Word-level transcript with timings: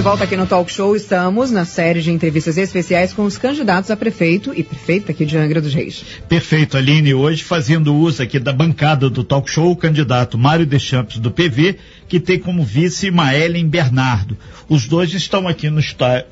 de 0.00 0.04
volta 0.04 0.24
aqui 0.24 0.34
no 0.34 0.46
Talk 0.46 0.72
Show. 0.72 0.96
Estamos 0.96 1.50
na 1.50 1.66
série 1.66 2.00
de 2.00 2.10
entrevistas 2.10 2.56
especiais 2.56 3.12
com 3.12 3.24
os 3.24 3.36
candidatos 3.36 3.90
a 3.90 3.96
prefeito 3.98 4.50
e 4.56 4.62
prefeita 4.62 5.12
aqui 5.12 5.26
de 5.26 5.36
Angra 5.36 5.60
dos 5.60 5.74
Reis. 5.74 6.02
Perfeito, 6.26 6.78
Aline. 6.78 7.12
Hoje 7.12 7.44
fazendo 7.44 7.94
uso 7.94 8.22
aqui 8.22 8.38
da 8.38 8.50
bancada 8.50 9.10
do 9.10 9.22
Talk 9.22 9.50
Show, 9.50 9.70
o 9.70 9.76
candidato 9.76 10.38
Mário 10.38 10.64
Deschamps 10.64 11.18
do 11.18 11.30
PV, 11.30 11.76
que 12.08 12.18
tem 12.18 12.38
como 12.38 12.64
vice 12.64 13.10
Maelen 13.10 13.68
Bernardo. 13.68 14.38
Os 14.70 14.86
dois 14.86 15.12
estão 15.12 15.46
aqui 15.46 15.68
no, 15.68 15.82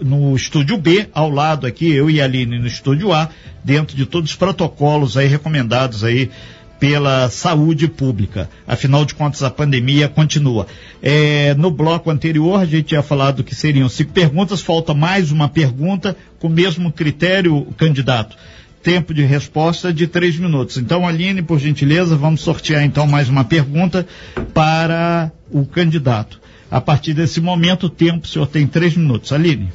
no 0.01 0.35
estúdio 0.35 0.79
B, 0.79 1.07
ao 1.13 1.29
lado 1.29 1.67
aqui, 1.67 1.93
eu 1.93 2.09
e 2.09 2.23
a 2.23 2.25
Aline 2.25 2.59
no 2.59 2.67
estúdio 2.67 3.13
A, 3.13 3.29
dentro 3.63 3.95
de 3.95 4.07
todos 4.07 4.31
os 4.31 4.37
protocolos 4.37 5.15
aí 5.19 5.27
recomendados 5.27 6.05
aí 6.05 6.31
pela 6.79 7.29
saúde 7.29 7.89
pública. 7.89 8.49
Afinal 8.67 9.05
de 9.05 9.15
contas, 9.15 9.43
a 9.43 9.51
pandemia 9.51 10.09
continua. 10.09 10.67
É, 11.03 11.55
no 11.55 11.71
bloco 11.71 12.11
anterior, 12.11 12.61
a 12.61 12.65
gente 12.65 12.89
tinha 12.89 13.03
falado 13.03 13.43
que 13.45 13.55
seriam 13.55 13.89
cinco 13.89 14.13
perguntas, 14.13 14.61
falta 14.61 14.95
mais 14.95 15.31
uma 15.31 15.49
pergunta 15.49 16.17
com 16.39 16.47
o 16.47 16.51
mesmo 16.51 16.93
critério, 16.93 17.67
candidato. 17.77 18.37
Tempo 18.83 19.13
de 19.13 19.25
resposta 19.25 19.93
de 19.93 20.07
três 20.07 20.39
minutos. 20.39 20.77
Então, 20.79 21.07
Aline, 21.07 21.43
por 21.43 21.59
gentileza, 21.59 22.17
vamos 22.17 22.41
sortear 22.41 22.85
então 22.85 23.07
mais 23.07 23.29
uma 23.29 23.45
pergunta 23.45 24.07
para 24.55 25.33
o 25.51 25.67
candidato. 25.67 26.41
A 26.71 26.81
partir 26.81 27.13
desse 27.13 27.41
momento, 27.41 27.87
o 27.87 27.91
tempo, 27.91 28.25
o 28.25 28.29
senhor 28.29 28.47
tem 28.47 28.67
três 28.67 28.97
minutos. 28.97 29.33
Aline. 29.33 29.73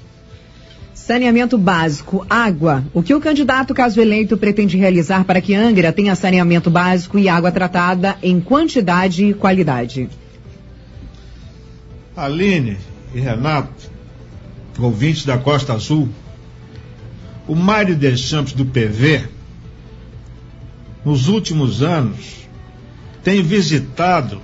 Saneamento 1.05 1.57
básico, 1.57 2.25
água. 2.29 2.85
O 2.93 3.03
que 3.03 3.13
o 3.13 3.19
candidato, 3.19 3.73
caso 3.73 3.99
eleito, 3.99 4.37
pretende 4.37 4.77
realizar 4.77 5.25
para 5.25 5.41
que 5.41 5.53
Angra 5.53 5.91
tenha 5.91 6.15
saneamento 6.15 6.69
básico 6.69 7.19
e 7.19 7.27
água 7.27 7.51
tratada 7.51 8.17
em 8.23 8.39
quantidade 8.39 9.25
e 9.25 9.33
qualidade? 9.33 10.09
Aline 12.15 12.77
e 13.13 13.19
Renato, 13.19 13.91
ouvintes 14.79 15.25
da 15.25 15.37
Costa 15.37 15.73
Azul, 15.73 16.07
o 17.49 17.53
Mário 17.53 17.97
Deschamps 17.97 18.53
do 18.53 18.63
PV, 18.63 19.27
nos 21.03 21.27
últimos 21.27 21.83
anos, 21.83 22.47
tem 23.21 23.43
visitado 23.43 24.41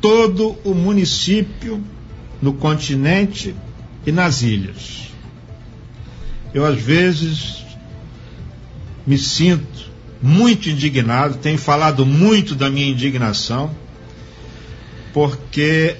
todo 0.00 0.56
o 0.62 0.72
município 0.72 1.82
no 2.40 2.52
continente 2.52 3.56
e 4.06 4.12
nas 4.12 4.42
ilhas 4.42 5.13
eu 6.54 6.64
às 6.64 6.80
vezes 6.80 7.64
me 9.04 9.18
sinto 9.18 9.92
muito 10.22 10.70
indignado, 10.70 11.36
tenho 11.36 11.58
falado 11.58 12.06
muito 12.06 12.54
da 12.54 12.70
minha 12.70 12.86
indignação, 12.86 13.70
porque 15.12 15.96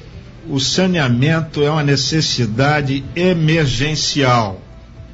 o 0.48 0.58
saneamento 0.58 1.62
é 1.62 1.70
uma 1.70 1.83
necessidade 1.83 3.05
emergencial. 3.14 4.62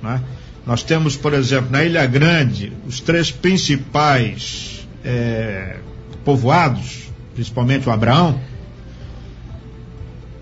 Né? 0.02 0.22
Nós 0.66 0.82
temos, 0.82 1.16
por 1.16 1.32
exemplo, 1.32 1.70
na 1.72 1.82
Ilha 1.82 2.06
Grande, 2.06 2.72
os 2.86 3.00
três 3.00 3.30
principais 3.30 4.86
é, 5.04 5.78
povoados, 6.24 7.08
principalmente 7.34 7.88
o 7.88 7.92
Abraão, 7.92 8.40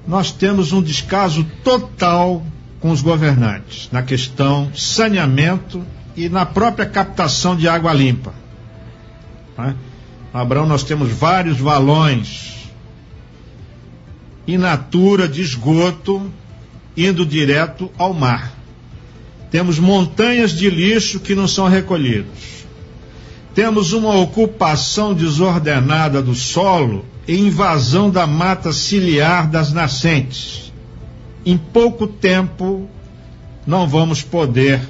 nós 0.06 0.32
temos 0.32 0.72
um 0.72 0.82
descaso 0.82 1.46
total 1.62 2.44
com 2.80 2.90
os 2.90 3.02
governantes 3.02 3.88
na 3.90 4.02
questão 4.02 4.70
saneamento 4.74 5.84
e 6.16 6.28
na 6.28 6.46
própria 6.46 6.86
captação 6.86 7.56
de 7.56 7.68
água 7.68 7.92
limpa. 7.92 8.32
Né? 9.56 9.74
Abraão, 10.32 10.66
nós 10.66 10.82
temos 10.82 11.10
vários 11.10 11.58
valões 11.58 12.70
in 14.46 14.58
natura 14.58 15.28
de 15.28 15.42
esgoto 15.42 16.30
indo 16.96 17.24
direto 17.24 17.90
ao 17.98 18.12
mar. 18.12 18.52
Temos 19.50 19.78
montanhas 19.78 20.52
de 20.52 20.68
lixo 20.68 21.20
que 21.20 21.34
não 21.34 21.48
são 21.48 21.68
recolhidos. 21.68 22.66
Temos 23.54 23.92
uma 23.92 24.14
ocupação 24.16 25.14
desordenada 25.14 26.22
do 26.22 26.34
solo 26.34 27.04
e 27.26 27.36
invasão 27.36 28.10
da 28.10 28.26
mata 28.26 28.72
ciliar 28.72 29.48
das 29.48 29.72
nascentes 29.72 30.67
em 31.50 31.56
pouco 31.56 32.06
tempo 32.06 32.86
não 33.66 33.88
vamos 33.88 34.20
poder 34.20 34.82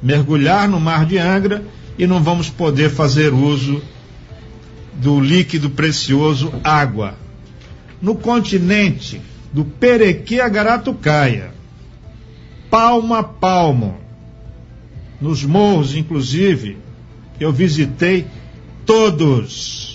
mergulhar 0.00 0.68
no 0.68 0.78
mar 0.78 1.04
de 1.04 1.18
Angra 1.18 1.64
e 1.98 2.06
não 2.06 2.22
vamos 2.22 2.48
poder 2.48 2.90
fazer 2.90 3.34
uso 3.34 3.82
do 4.94 5.18
líquido 5.18 5.68
precioso 5.70 6.52
água. 6.62 7.14
No 8.00 8.14
continente, 8.14 9.20
do 9.52 9.64
Perequê 9.64 10.40
a 10.40 10.48
Garatucaia, 10.48 11.50
palmo 12.70 13.12
a 13.12 13.24
palmo, 13.24 13.98
nos 15.20 15.44
morros, 15.44 15.96
inclusive, 15.96 16.78
eu 17.40 17.52
visitei 17.52 18.26
todos 18.84 19.85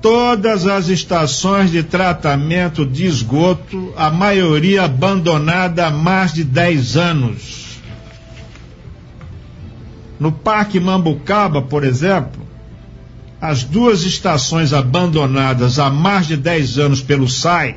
todas 0.00 0.66
as 0.66 0.88
estações 0.88 1.70
de 1.70 1.82
tratamento 1.82 2.86
de 2.86 3.06
esgoto, 3.06 3.92
a 3.96 4.10
maioria 4.10 4.84
abandonada 4.84 5.86
há 5.86 5.90
mais 5.90 6.32
de 6.32 6.44
10 6.44 6.96
anos. 6.96 7.80
No 10.18 10.32
Parque 10.32 10.80
Mambucaba, 10.80 11.62
por 11.62 11.84
exemplo, 11.84 12.46
as 13.40 13.62
duas 13.62 14.02
estações 14.02 14.72
abandonadas 14.72 15.78
há 15.78 15.90
mais 15.90 16.26
de 16.26 16.36
10 16.36 16.78
anos 16.78 17.00
pelo 17.00 17.28
SAI 17.28 17.76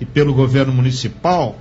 e 0.00 0.04
pelo 0.04 0.32
governo 0.32 0.72
municipal 0.72 1.58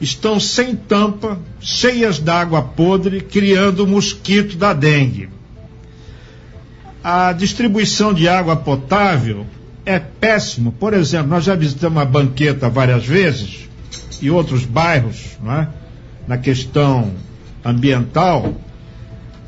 estão 0.00 0.40
sem 0.40 0.74
tampa, 0.74 1.38
cheias 1.60 2.18
d'água 2.18 2.60
podre, 2.60 3.20
criando 3.20 3.84
o 3.84 3.86
mosquito 3.86 4.56
da 4.56 4.72
dengue 4.72 5.28
a 7.02 7.32
distribuição 7.32 8.14
de 8.14 8.28
água 8.28 8.56
potável 8.56 9.46
é 9.84 9.98
péssimo. 9.98 10.72
Por 10.72 10.94
exemplo, 10.94 11.28
nós 11.28 11.44
já 11.44 11.54
visitamos 11.54 12.00
a 12.00 12.04
banqueta 12.04 12.68
várias 12.68 13.04
vezes 13.04 13.68
e 14.20 14.30
outros 14.30 14.64
bairros, 14.64 15.36
é? 15.44 15.66
na 16.28 16.38
questão 16.38 17.12
ambiental, 17.64 18.54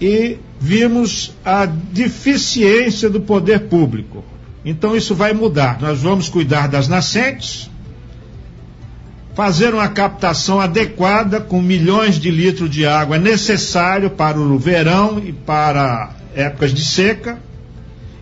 e 0.01 0.39
vimos 0.61 1.33
a 1.45 1.67
deficiência 1.67 3.09
do 3.09 3.21
poder 3.21 3.69
público. 3.69 4.25
Então 4.65 4.97
isso 4.97 5.15
vai 5.15 5.33
mudar. 5.33 5.81
Nós 5.81 6.01
vamos 6.01 6.29
cuidar 6.29 6.69
das 6.69 6.89
nascentes, 6.89 7.71
fazer 9.35 9.75
uma 9.75 9.89
captação 9.89 10.61
adequada 10.61 11.41
com 11.41 11.61
milhões 11.61 12.19
de 12.19 12.31
litros 12.31 12.71
de 12.71 12.87
água 12.87 13.19
necessário 13.19 14.11
para 14.11 14.39
o 14.39 14.59
verão 14.59 15.21
e 15.25 15.33
para 15.33 16.11
épocas 16.35 16.73
de 16.73 16.85
seca, 16.85 17.39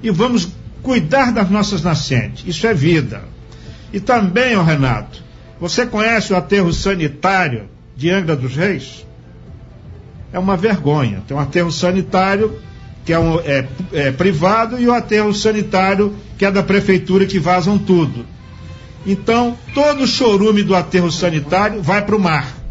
e 0.02 0.10
vamos 0.10 0.48
cuidar 0.82 1.32
das 1.32 1.48
nossas 1.50 1.82
nascentes. 1.82 2.44
Isso 2.46 2.66
é 2.66 2.74
vida. 2.74 3.22
E 3.92 4.00
também, 4.00 4.56
oh 4.56 4.62
Renato, 4.62 5.22
você 5.60 5.86
conhece 5.86 6.32
o 6.32 6.36
aterro 6.36 6.72
sanitário 6.72 7.68
de 7.96 8.10
Angra 8.10 8.34
dos 8.34 8.56
Reis? 8.56 9.06
É 10.32 10.38
uma 10.38 10.56
vergonha. 10.56 11.22
Tem 11.26 11.36
um 11.36 11.40
aterro 11.40 11.70
sanitário 11.70 12.58
que 13.04 13.12
é, 13.12 13.18
um, 13.18 13.38
é, 13.40 13.66
é 13.92 14.12
privado 14.12 14.80
e 14.80 14.86
o 14.86 14.94
aterro 14.94 15.34
sanitário 15.34 16.14
que 16.38 16.44
é 16.44 16.50
da 16.50 16.62
prefeitura 16.62 17.26
que 17.26 17.38
vazam 17.38 17.78
tudo. 17.78 18.24
Então, 19.06 19.58
todo 19.74 20.04
o 20.04 20.06
chorume 20.06 20.62
do 20.62 20.74
aterro 20.74 21.10
sanitário 21.10 21.82
vai 21.82 22.04
para 22.04 22.16
o 22.16 22.20
mar. 22.20 22.61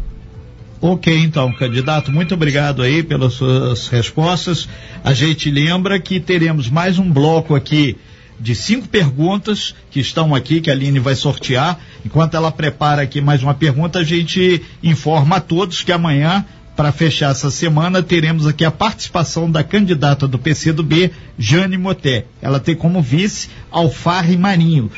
Ok, 0.84 1.16
então, 1.16 1.52
candidato, 1.52 2.10
muito 2.10 2.34
obrigado 2.34 2.82
aí 2.82 3.04
pelas 3.04 3.34
suas 3.34 3.86
respostas. 3.86 4.68
A 5.04 5.14
gente 5.14 5.48
lembra 5.48 6.00
que 6.00 6.18
teremos 6.18 6.68
mais 6.68 6.98
um 6.98 7.08
bloco 7.08 7.54
aqui 7.54 7.96
de 8.40 8.52
cinco 8.56 8.88
perguntas 8.88 9.76
que 9.92 10.00
estão 10.00 10.34
aqui, 10.34 10.60
que 10.60 10.68
a 10.68 10.72
Aline 10.72 10.98
vai 10.98 11.14
sortear. 11.14 11.78
Enquanto 12.04 12.34
ela 12.34 12.50
prepara 12.50 13.00
aqui 13.00 13.20
mais 13.20 13.44
uma 13.44 13.54
pergunta, 13.54 14.00
a 14.00 14.04
gente 14.04 14.60
informa 14.82 15.36
a 15.36 15.40
todos 15.40 15.82
que 15.82 15.92
amanhã, 15.92 16.44
para 16.74 16.90
fechar 16.90 17.30
essa 17.30 17.48
semana, 17.48 18.02
teremos 18.02 18.44
aqui 18.44 18.64
a 18.64 18.70
participação 18.72 19.48
da 19.48 19.62
candidata 19.62 20.26
do 20.26 20.36
PCdoB, 20.36 21.12
Jane 21.38 21.78
Moté. 21.78 22.24
Ela 22.42 22.58
tem 22.58 22.74
como 22.74 23.00
vice 23.00 23.50
Alfarre 23.70 24.36
Marinho 24.36 24.90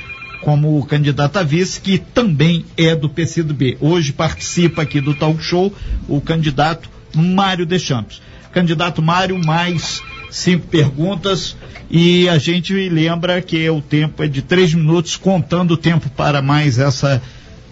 como 0.44 0.84
candidato 0.86 1.38
a 1.38 1.42
vice, 1.42 1.80
que 1.80 1.98
também 1.98 2.64
é 2.76 2.94
do 2.94 3.08
PCdoB. 3.08 3.78
Hoje 3.80 4.12
participa 4.12 4.82
aqui 4.82 5.00
do 5.00 5.14
talk 5.14 5.42
show 5.42 5.74
o 6.06 6.20
candidato 6.20 6.88
Mário 7.14 7.64
Deschamps. 7.64 8.20
Candidato 8.52 9.02
Mário, 9.02 9.42
mais 9.44 10.02
cinco 10.30 10.66
perguntas 10.66 11.56
e 11.90 12.28
a 12.28 12.38
gente 12.38 12.72
lembra 12.88 13.40
que 13.40 13.68
o 13.70 13.80
tempo 13.80 14.22
é 14.22 14.26
de 14.26 14.42
três 14.42 14.74
minutos, 14.74 15.16
contando 15.16 15.72
o 15.72 15.76
tempo 15.76 16.08
para 16.10 16.42
mais 16.42 16.78
essa 16.78 17.22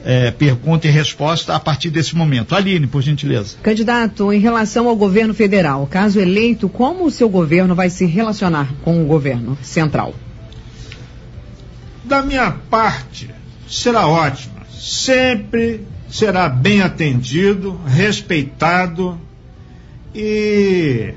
é, 0.04 0.30
pergunta 0.30 0.86
e 0.86 0.90
resposta 0.90 1.54
a 1.54 1.60
partir 1.60 1.90
desse 1.90 2.14
momento. 2.14 2.54
Aline, 2.54 2.86
por 2.86 3.02
gentileza. 3.02 3.56
Candidato, 3.62 4.32
em 4.32 4.40
relação 4.40 4.88
ao 4.88 4.96
governo 4.96 5.34
federal, 5.34 5.86
caso 5.86 6.20
eleito, 6.20 6.68
como 6.68 7.04
o 7.04 7.10
seu 7.10 7.28
governo 7.28 7.74
vai 7.74 7.90
se 7.90 8.06
relacionar 8.06 8.72
com 8.82 9.02
o 9.02 9.06
governo 9.06 9.56
central? 9.62 10.14
Da 12.12 12.20
minha 12.20 12.50
parte, 12.68 13.30
será 13.66 14.06
ótima. 14.06 14.66
sempre 14.78 15.80
será 16.10 16.46
bem 16.46 16.82
atendido, 16.82 17.80
respeitado 17.86 19.18
e 20.14 21.14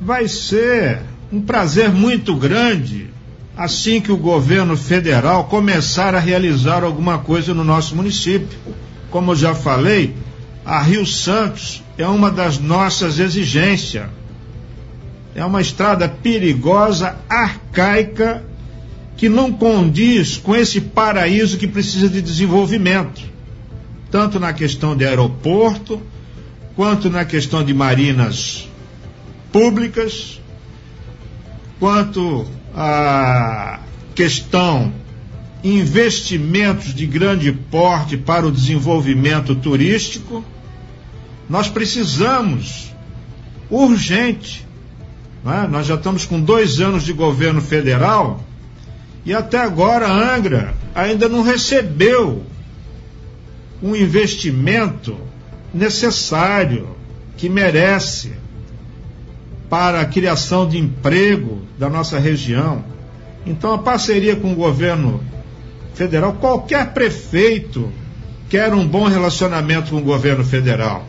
vai 0.00 0.28
ser 0.28 1.00
um 1.32 1.40
prazer 1.42 1.90
muito 1.90 2.36
grande 2.36 3.10
assim 3.56 4.00
que 4.00 4.12
o 4.12 4.16
governo 4.16 4.76
federal 4.76 5.46
começar 5.46 6.14
a 6.14 6.20
realizar 6.20 6.84
alguma 6.84 7.18
coisa 7.18 7.52
no 7.52 7.64
nosso 7.64 7.96
município. 7.96 8.56
Como 9.10 9.34
já 9.34 9.52
falei, 9.52 10.14
a 10.64 10.80
Rio 10.80 11.04
Santos 11.04 11.82
é 11.98 12.06
uma 12.06 12.30
das 12.30 12.56
nossas 12.56 13.18
exigências. 13.18 14.06
É 15.34 15.44
uma 15.44 15.60
estrada 15.60 16.08
perigosa, 16.08 17.16
arcaica, 17.28 18.48
que 19.20 19.28
não 19.28 19.52
condiz 19.52 20.38
com 20.38 20.56
esse 20.56 20.80
paraíso 20.80 21.58
que 21.58 21.68
precisa 21.68 22.08
de 22.08 22.22
desenvolvimento, 22.22 23.20
tanto 24.10 24.40
na 24.40 24.50
questão 24.50 24.96
de 24.96 25.04
aeroporto, 25.04 26.00
quanto 26.74 27.10
na 27.10 27.22
questão 27.26 27.62
de 27.62 27.74
marinas 27.74 28.66
públicas, 29.52 30.40
quanto 31.78 32.46
a 32.74 33.80
questão 34.14 34.90
investimentos 35.62 36.94
de 36.94 37.04
grande 37.04 37.52
porte 37.52 38.16
para 38.16 38.46
o 38.46 38.50
desenvolvimento 38.50 39.54
turístico, 39.54 40.42
nós 41.46 41.68
precisamos, 41.68 42.90
urgente, 43.68 44.66
é? 45.44 45.68
nós 45.68 45.86
já 45.86 45.96
estamos 45.96 46.24
com 46.24 46.40
dois 46.40 46.80
anos 46.80 47.02
de 47.02 47.12
governo 47.12 47.60
federal 47.60 48.46
e 49.24 49.34
até 49.34 49.58
agora 49.58 50.10
Angra 50.10 50.74
ainda 50.94 51.28
não 51.28 51.42
recebeu 51.42 52.42
um 53.82 53.94
investimento 53.94 55.16
necessário 55.72 56.88
que 57.36 57.48
merece 57.48 58.32
para 59.68 60.00
a 60.00 60.04
criação 60.04 60.68
de 60.68 60.78
emprego 60.78 61.62
da 61.78 61.88
nossa 61.88 62.18
região. 62.18 62.84
Então, 63.46 63.72
a 63.72 63.78
parceria 63.78 64.36
com 64.36 64.52
o 64.52 64.56
governo 64.56 65.22
federal, 65.94 66.34
qualquer 66.34 66.92
prefeito 66.92 67.90
quer 68.48 68.74
um 68.74 68.86
bom 68.86 69.06
relacionamento 69.06 69.90
com 69.90 69.98
o 69.98 70.02
governo 70.02 70.44
federal. 70.44 71.06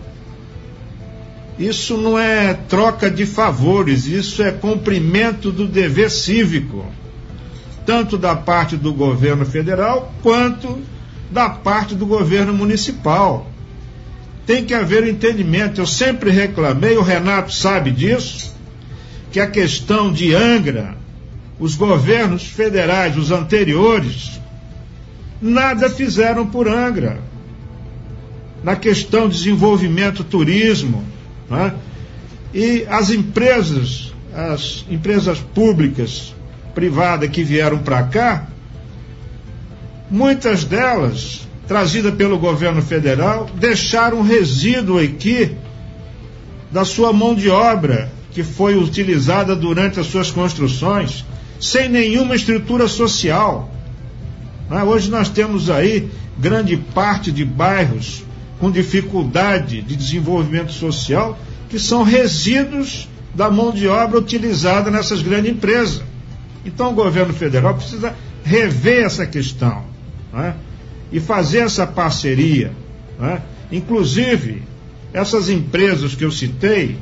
Isso 1.58 1.98
não 1.98 2.18
é 2.18 2.54
troca 2.54 3.10
de 3.10 3.26
favores, 3.26 4.06
isso 4.06 4.42
é 4.42 4.52
cumprimento 4.52 5.52
do 5.52 5.68
dever 5.68 6.10
cívico, 6.10 6.86
tanto 7.86 8.18
da 8.18 8.36
parte 8.36 8.78
do 8.78 8.94
governo 8.94 9.46
federal 9.46 10.14
quanto 10.22 10.80
da 11.30 11.50
parte 11.50 11.96
do 11.96 12.06
governo 12.06 12.54
municipal. 12.54 13.50
Tem 14.46 14.66
que 14.66 14.74
haver 14.74 15.04
um 15.04 15.08
entendimento. 15.08 15.80
Eu 15.80 15.88
sempre 15.88 16.30
reclamei, 16.32 16.98
o 16.98 17.02
Renato 17.02 17.54
sabe 17.54 17.92
disso 17.92 18.52
que 19.32 19.40
a 19.40 19.48
questão 19.48 20.12
de 20.12 20.36
Angra, 20.36 20.96
os 21.58 21.76
governos 21.76 22.44
federais, 22.44 23.18
os 23.18 23.32
anteriores, 23.32 24.42
nada 25.42 25.90
fizeram 25.90 26.46
por 26.46 26.68
Angra. 26.68 27.20
Na 28.64 28.76
questão 28.76 29.28
de 29.28 29.38
desenvolvimento 29.38 30.24
turismo, 30.24 31.04
né? 31.50 31.74
e 32.54 32.86
as 32.90 33.10
empresas, 33.10 34.14
as 34.34 34.86
empresas 34.90 35.40
públicas, 35.40 36.36
privadas 36.74 37.30
que 37.30 37.44
vieram 37.44 37.80
para 37.80 38.04
cá, 38.04 38.48
muitas 40.10 40.64
delas, 40.64 41.48
trazidas 41.68 42.14
pelo 42.16 42.38
governo 42.38 42.82
federal, 42.82 43.50
deixaram 43.56 44.22
resíduo 44.22 45.00
aqui 45.00 45.56
da 46.72 46.86
sua 46.86 47.12
mão 47.12 47.36
de 47.36 47.50
obra 47.50 48.12
que 48.32 48.44
foi 48.44 48.76
utilizada 48.76 49.56
durante 49.56 50.00
as 50.00 50.08
suas 50.08 50.32
construções, 50.32 51.26
sem 51.60 51.90
nenhuma 51.90 52.36
estrutura 52.36 52.88
social. 52.88 53.70
É? 54.70 54.84
Hoje 54.84 55.12
nós 55.12 55.30
temos 55.30 55.70
aí 55.70 56.10
grande 56.38 56.78
parte 56.78 57.32
de 57.32 57.44
bairros 57.44 58.24
com 58.60 58.72
dificuldade 58.72 59.82
de 59.82 59.96
desenvolvimento 59.96 60.72
social, 60.72 61.38
que 61.70 61.80
são 61.80 62.04
resíduos 62.04 63.08
da 63.34 63.50
mão 63.50 63.72
de 63.72 63.88
obra 63.88 64.18
utilizada 64.18 64.90
nessas 64.92 65.22
grandes 65.22 65.52
empresas. 65.52 66.02
Então 66.66 66.92
o 66.92 66.94
governo 66.94 67.34
federal 67.34 67.76
precisa 67.76 68.14
rever 68.44 69.06
essa 69.06 69.26
questão 69.26 69.84
é? 70.34 70.54
e 71.12 71.20
fazer 71.20 71.60
essa 71.60 71.86
parceria. 71.86 72.72
É? 73.22 73.40
Inclusive, 73.72 74.64
essas 75.14 75.50
empresas 75.50 76.16
que 76.16 76.24
eu 76.24 76.32
citei, 76.32 76.98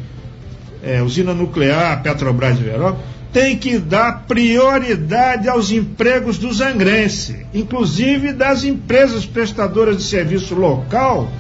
é, 0.84 1.02
usina 1.02 1.34
nuclear, 1.34 2.02
Petrobras 2.02 2.60
e 2.60 2.64
Veró, 2.64 2.98
tem 3.32 3.58
que 3.58 3.78
dar 3.78 4.26
prioridade 4.28 5.48
aos 5.48 5.72
empregos 5.72 6.38
dos 6.38 6.62
angrenses, 6.62 7.36
inclusive 7.54 8.34
das 8.34 8.64
empresas 8.64 9.26
prestadoras 9.26 9.98
de 9.98 10.04
serviço 10.04 10.56
local, 10.56 11.32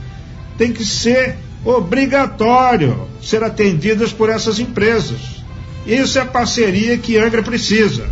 tem 0.57 0.71
que 0.71 0.85
ser 0.85 1.35
obrigatório 1.65 3.07
ser 3.21 3.43
atendidas 3.43 4.13
por 4.13 4.29
essas 4.29 4.59
empresas. 4.59 5.38
Isso 5.89 6.19
é 6.19 6.21
a 6.21 6.25
parceria 6.25 6.99
que 6.99 7.17
Angra 7.17 7.41
precisa. 7.41 8.07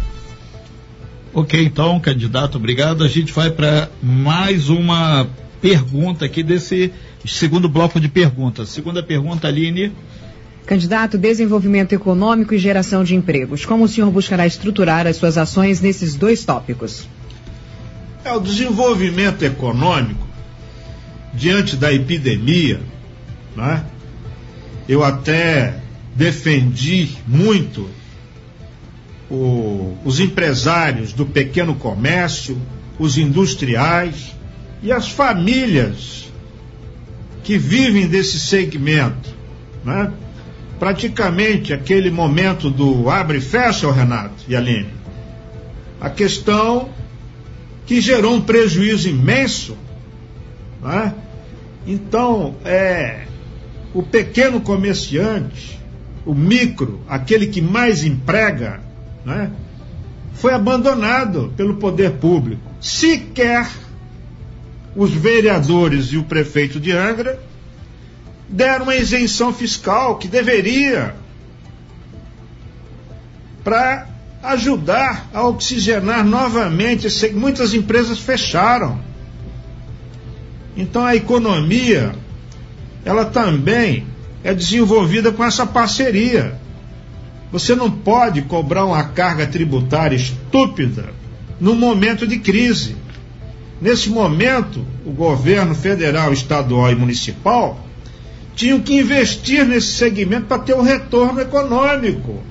Ok, 1.31 1.63
então, 1.63 1.99
candidato, 1.99 2.57
obrigado. 2.57 3.03
A 3.03 3.07
gente 3.07 3.31
vai 3.31 3.51
para 3.51 3.87
mais 4.01 4.67
uma 4.67 5.27
pergunta 5.61 6.25
aqui 6.25 6.41
desse 6.41 6.91
segundo 7.23 7.69
bloco 7.69 7.99
de 7.99 8.07
perguntas. 8.07 8.69
Segunda 8.69 9.03
pergunta, 9.03 9.47
Aline. 9.47 9.91
Candidato, 10.65 11.19
desenvolvimento 11.19 11.93
econômico 11.93 12.55
e 12.55 12.57
geração 12.57 13.03
de 13.03 13.13
empregos. 13.13 13.63
Como 13.63 13.83
o 13.83 13.87
senhor 13.87 14.09
buscará 14.09 14.47
estruturar 14.47 15.05
as 15.05 15.17
suas 15.17 15.37
ações 15.37 15.79
nesses 15.79 16.15
dois 16.15 16.43
tópicos? 16.43 17.07
É 18.25 18.33
o 18.33 18.39
desenvolvimento 18.39 19.43
econômico 19.43 20.27
diante 21.31 21.75
da 21.75 21.93
epidemia, 21.93 22.81
né? 23.55 23.85
Eu 24.89 25.03
até 25.03 25.75
defendi 26.17 27.15
muito 27.27 27.87
o, 29.29 29.95
os 30.03 30.19
empresários 30.19 31.13
do 31.13 31.25
pequeno 31.25 31.75
comércio, 31.75 32.59
os 32.97 33.17
industriais 33.19 34.35
e 34.81 34.91
as 34.91 35.07
famílias 35.07 36.25
que 37.43 37.57
vivem 37.57 38.07
desse 38.07 38.39
segmento, 38.39 39.29
né? 39.85 40.11
praticamente 40.79 41.71
aquele 41.71 42.09
momento 42.09 42.69
do 42.69 43.09
abre 43.09 43.37
e 43.37 43.41
fecha, 43.41 43.91
Renato 43.91 44.43
e 44.47 44.55
Aline. 44.55 44.89
A 46.01 46.09
questão 46.09 46.89
que 47.85 48.01
gerou 48.01 48.35
um 48.35 48.41
prejuízo 48.41 49.07
imenso. 49.07 49.77
Né? 50.81 51.13
Então, 51.85 52.55
é, 52.65 53.25
o 53.93 54.03
pequeno 54.03 54.59
comerciante, 54.59 55.79
o 56.27 56.35
micro, 56.35 56.99
aquele 57.07 57.47
que 57.47 57.61
mais 57.61 58.03
emprega, 58.03 58.81
né? 59.25 59.49
foi 60.33 60.53
abandonado 60.53 61.53
pelo 61.55 61.77
poder 61.77 62.11
público. 62.13 62.61
Sequer 62.81 63.67
os 64.93 65.11
vereadores 65.11 66.07
e 66.07 66.17
o 66.17 66.23
prefeito 66.23 66.81
de 66.81 66.91
Angra 66.91 67.39
deram 68.49 68.83
uma 68.83 68.95
isenção 68.95 69.53
fiscal 69.53 70.17
que 70.17 70.27
deveria 70.27 71.15
para 73.63 74.07
ajudar 74.43 75.29
a 75.33 75.47
oxigenar 75.47 76.25
novamente. 76.25 77.07
Muitas 77.33 77.73
empresas 77.73 78.19
fecharam. 78.19 78.99
Então 80.75 81.05
a 81.05 81.15
economia, 81.15 82.11
ela 83.05 83.23
também 83.25 84.05
é 84.47 84.53
desenvolvida 84.53 85.29
com 85.29 85.43
essa 85.43 85.65
parceria. 85.65 86.55
Você 87.51 87.75
não 87.75 87.91
pode 87.91 88.43
cobrar 88.43 88.85
uma 88.85 89.03
carga 89.03 89.45
tributária 89.45 90.15
estúpida 90.15 91.09
num 91.59 91.75
momento 91.75 92.25
de 92.25 92.39
crise. 92.39 92.95
Nesse 93.81 94.09
momento, 94.09 94.85
o 95.05 95.11
governo 95.11 95.75
federal, 95.75 96.31
estadual 96.31 96.89
e 96.89 96.95
municipal 96.95 97.85
tinham 98.55 98.79
que 98.79 98.97
investir 98.97 99.65
nesse 99.65 99.91
segmento 99.91 100.45
para 100.45 100.59
ter 100.59 100.75
um 100.75 100.81
retorno 100.81 101.41
econômico, 101.41 102.41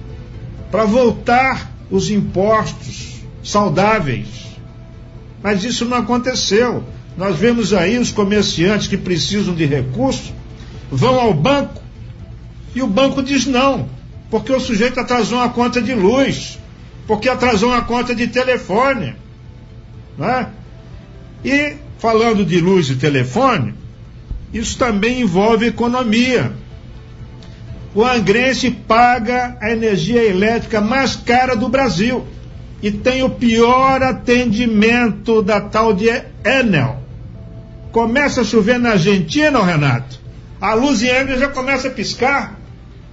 para 0.71 0.85
voltar 0.85 1.73
os 1.91 2.11
impostos 2.11 3.23
saudáveis. 3.43 4.29
Mas 5.43 5.65
isso 5.65 5.87
não 5.87 5.97
aconteceu. 5.97 6.85
Nós 7.17 7.39
vemos 7.39 7.73
aí 7.73 7.97
os 7.97 8.13
comerciantes 8.13 8.87
que 8.87 8.99
precisam 8.99 9.55
de 9.55 9.65
recursos 9.65 10.31
vão 10.91 11.19
ao 11.19 11.33
banco 11.33 11.86
e 12.77 12.83
o 12.83 12.87
banco 12.87 13.23
diz 13.23 13.47
não, 13.47 13.89
porque 14.31 14.53
o 14.53 14.61
sujeito 14.61 15.01
atrasou 15.01 15.39
uma 15.39 15.49
conta 15.49 15.81
de 15.81 15.95
luz, 15.95 16.59
porque 17.07 17.27
atrasou 17.27 17.71
uma 17.71 17.81
conta 17.81 18.15
de 18.15 18.27
telefone. 18.27 19.17
Né? 20.19 20.49
E 21.43 21.77
falando 21.99 22.45
de 22.45 22.61
luz 22.61 22.91
e 22.91 22.97
telefone, 22.97 23.73
isso 24.53 24.77
também 24.77 25.23
envolve 25.23 25.65
economia. 25.65 26.53
O 27.95 28.05
angrense 28.05 28.71
paga 28.71 29.57
a 29.59 29.71
energia 29.71 30.23
elétrica 30.23 30.79
mais 30.79 31.17
cara 31.17 31.57
do 31.57 31.71
Brasil 31.71 32.27
e 32.83 32.91
tem 32.91 33.23
o 33.23 33.31
pior 33.31 34.03
atendimento 34.03 35.41
da 35.41 35.63
tal 35.63 35.95
de 35.95 36.11
Enel. 36.45 37.01
Começa 37.91 38.43
a 38.43 38.45
chover 38.45 38.79
na 38.79 38.91
Argentina, 38.91 39.65
Renato. 39.65 40.21
A 40.61 40.75
luz 40.75 41.03
em 41.03 41.11
Angra 41.11 41.39
já 41.39 41.49
começa 41.49 41.89
a 41.89 41.91
piscar. 41.91 42.56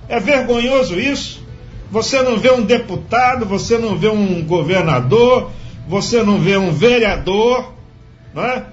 É 0.08 0.20
vergonhoso 0.20 1.00
isso. 1.00 1.44
Você 1.92 2.22
não 2.22 2.38
vê 2.38 2.52
um 2.52 2.64
deputado, 2.64 3.46
você 3.46 3.78
não 3.78 3.98
vê 3.98 4.08
um 4.08 4.44
governador, 4.44 5.52
você 5.88 6.24
não 6.24 6.40
vê 6.40 6.58
um 6.58 6.72
vereador, 6.72 7.74
né? 8.34 8.66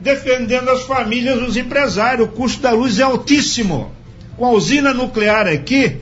defendendo 0.00 0.68
as 0.70 0.82
famílias 0.82 1.38
dos 1.38 1.56
empresários. 1.56 2.26
O 2.26 2.32
custo 2.32 2.62
da 2.62 2.72
luz 2.72 2.98
é 2.98 3.02
altíssimo. 3.02 3.92
Com 4.36 4.46
a 4.46 4.50
usina 4.50 4.92
nuclear 4.92 5.46
aqui, 5.46 6.00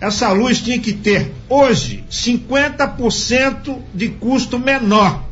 essa 0.00 0.32
luz 0.32 0.60
tinha 0.60 0.78
que 0.78 0.92
ter 0.92 1.32
hoje 1.48 2.04
50% 2.10 3.78
de 3.94 4.08
custo 4.08 4.58
menor. 4.58 5.24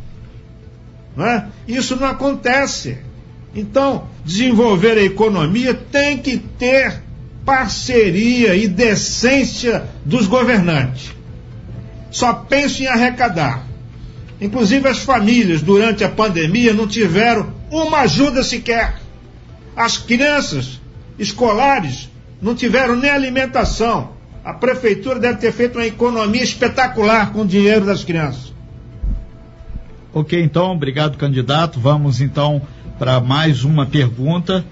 Né? 1.16 1.48
Isso 1.66 1.96
não 1.96 2.08
acontece. 2.08 2.98
Então, 3.54 4.06
desenvolver 4.24 4.98
a 4.98 5.02
economia 5.02 5.72
tem 5.72 6.18
que 6.18 6.36
ter 6.36 7.02
parceria 7.46 8.56
e 8.56 8.66
decência 8.66 9.84
dos 10.04 10.26
governantes. 10.26 11.14
Só 12.10 12.32
penso 12.34 12.82
em 12.82 12.88
arrecadar. 12.88 13.64
Inclusive 14.40 14.88
as 14.88 14.98
famílias 14.98 15.62
durante 15.62 16.02
a 16.02 16.08
pandemia 16.08 16.74
não 16.74 16.88
tiveram 16.88 17.54
uma 17.70 18.00
ajuda 18.00 18.42
sequer. 18.42 19.00
As 19.76 19.96
crianças 19.96 20.80
escolares 21.18 22.10
não 22.42 22.54
tiveram 22.54 22.96
nem 22.96 23.10
alimentação. 23.10 24.10
A 24.44 24.52
prefeitura 24.52 25.18
deve 25.18 25.38
ter 25.38 25.52
feito 25.52 25.78
uma 25.78 25.86
economia 25.86 26.42
espetacular 26.42 27.32
com 27.32 27.42
o 27.42 27.46
dinheiro 27.46 27.86
das 27.86 28.04
crianças. 28.04 28.52
Ok, 30.12 30.42
então, 30.42 30.72
obrigado, 30.72 31.16
candidato. 31.16 31.78
Vamos 31.78 32.20
então 32.20 32.62
para 32.98 33.20
mais 33.20 33.64
uma 33.64 33.86
pergunta 33.86 34.64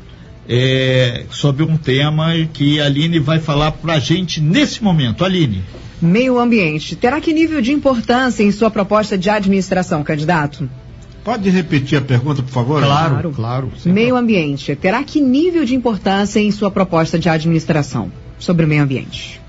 é, 0.48 1.24
sobre 1.30 1.62
um 1.62 1.76
tema 1.76 2.32
que 2.52 2.80
a 2.80 2.86
Aline 2.86 3.18
vai 3.18 3.38
falar 3.38 3.72
para 3.72 3.94
a 3.94 3.98
gente 3.98 4.40
nesse 4.40 4.82
momento. 4.82 5.24
Aline. 5.24 5.62
Meio 6.00 6.38
ambiente. 6.38 6.96
Terá 6.96 7.20
que 7.20 7.32
nível 7.32 7.60
de 7.62 7.72
importância 7.72 8.42
em 8.42 8.50
sua 8.50 8.70
proposta 8.70 9.16
de 9.16 9.30
administração, 9.30 10.02
candidato? 10.02 10.68
Pode 11.24 11.48
repetir 11.48 11.96
a 11.96 12.02
pergunta, 12.02 12.42
por 12.42 12.50
favor? 12.50 12.82
Claro, 12.82 13.32
claro. 13.32 13.72
Meio 13.86 14.14
ambiente. 14.14 14.76
Terá 14.76 15.02
que 15.02 15.20
nível 15.20 15.64
de 15.64 15.74
importância 15.74 16.38
em 16.38 16.50
sua 16.50 16.70
proposta 16.70 17.18
de 17.18 17.28
administração 17.30 18.12
sobre 18.38 18.66
o 18.66 18.68
meio 18.68 18.82
ambiente? 18.82 19.40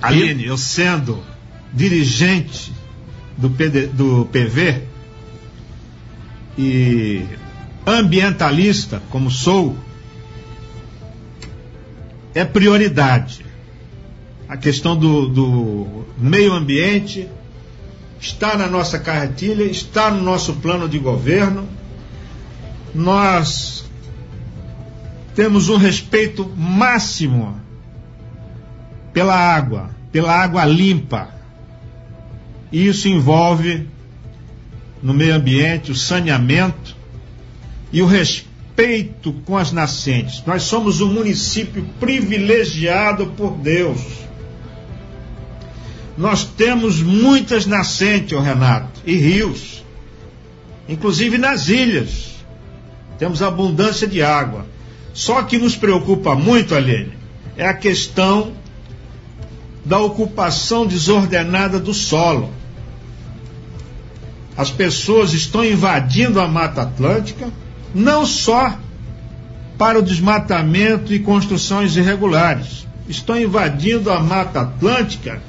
Aline, 0.00 0.46
eu 0.46 0.58
sendo 0.58 1.22
dirigente 1.72 2.72
do, 3.38 3.48
PD, 3.48 3.86
do 3.86 4.28
PV 4.32 4.91
e 6.56 7.24
ambientalista, 7.86 9.02
como 9.10 9.30
sou, 9.30 9.76
é 12.34 12.44
prioridade. 12.44 13.44
A 14.48 14.56
questão 14.56 14.96
do, 14.96 15.28
do 15.28 16.04
meio 16.18 16.52
ambiente 16.52 17.28
está 18.20 18.56
na 18.56 18.66
nossa 18.66 18.98
cartilha, 18.98 19.64
está 19.64 20.10
no 20.10 20.22
nosso 20.22 20.54
plano 20.54 20.88
de 20.88 20.98
governo. 20.98 21.66
Nós 22.94 23.84
temos 25.34 25.68
um 25.68 25.76
respeito 25.76 26.48
máximo 26.56 27.60
pela 29.12 29.34
água, 29.34 29.90
pela 30.10 30.32
água 30.34 30.64
limpa. 30.64 31.30
E 32.70 32.86
isso 32.86 33.08
envolve 33.08 33.88
no 35.02 35.12
meio 35.12 35.34
ambiente 35.34 35.90
o 35.90 35.96
saneamento 35.96 36.96
e 37.92 38.00
o 38.00 38.06
respeito 38.06 39.32
com 39.44 39.56
as 39.56 39.72
nascentes. 39.72 40.42
Nós 40.46 40.62
somos 40.62 41.00
um 41.00 41.12
município 41.12 41.84
privilegiado 41.98 43.26
por 43.36 43.56
Deus 43.58 44.22
nós 46.16 46.44
temos 46.44 47.00
muitas 47.00 47.66
nascentes, 47.66 48.38
Renato, 48.38 49.00
e 49.06 49.16
rios, 49.16 49.82
inclusive 50.88 51.38
nas 51.38 51.68
ilhas. 51.68 52.32
Temos 53.18 53.42
abundância 53.42 54.06
de 54.06 54.22
água. 54.22 54.66
Só 55.14 55.42
que 55.42 55.58
nos 55.58 55.76
preocupa 55.76 56.34
muito, 56.34 56.74
Aline, 56.74 57.12
é 57.56 57.66
a 57.66 57.74
questão 57.74 58.52
da 59.84 59.98
ocupação 59.98 60.86
desordenada 60.86 61.78
do 61.78 61.94
solo. 61.94 62.50
As 64.56 64.70
pessoas 64.70 65.32
estão 65.32 65.64
invadindo 65.64 66.40
a 66.40 66.46
Mata 66.46 66.82
Atlântica, 66.82 67.50
não 67.94 68.26
só 68.26 68.76
para 69.78 69.98
o 69.98 70.02
desmatamento 70.02 71.12
e 71.12 71.18
construções 71.18 71.96
irregulares, 71.96 72.86
estão 73.08 73.38
invadindo 73.38 74.10
a 74.10 74.20
Mata 74.20 74.60
Atlântica 74.60 75.42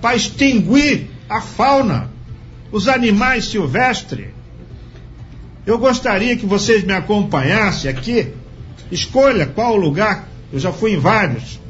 para 0.00 0.16
extinguir 0.16 1.10
a 1.28 1.40
fauna, 1.40 2.10
os 2.70 2.88
animais 2.88 3.46
silvestres. 3.46 4.28
Eu 5.66 5.78
gostaria 5.78 6.36
que 6.36 6.46
vocês 6.46 6.84
me 6.84 6.92
acompanhassem 6.92 7.90
aqui. 7.90 8.32
Escolha 8.90 9.46
qual 9.46 9.76
lugar, 9.76 10.28
eu 10.52 10.58
já 10.58 10.72
fui 10.72 10.94
em 10.94 10.98
vários. 10.98 11.60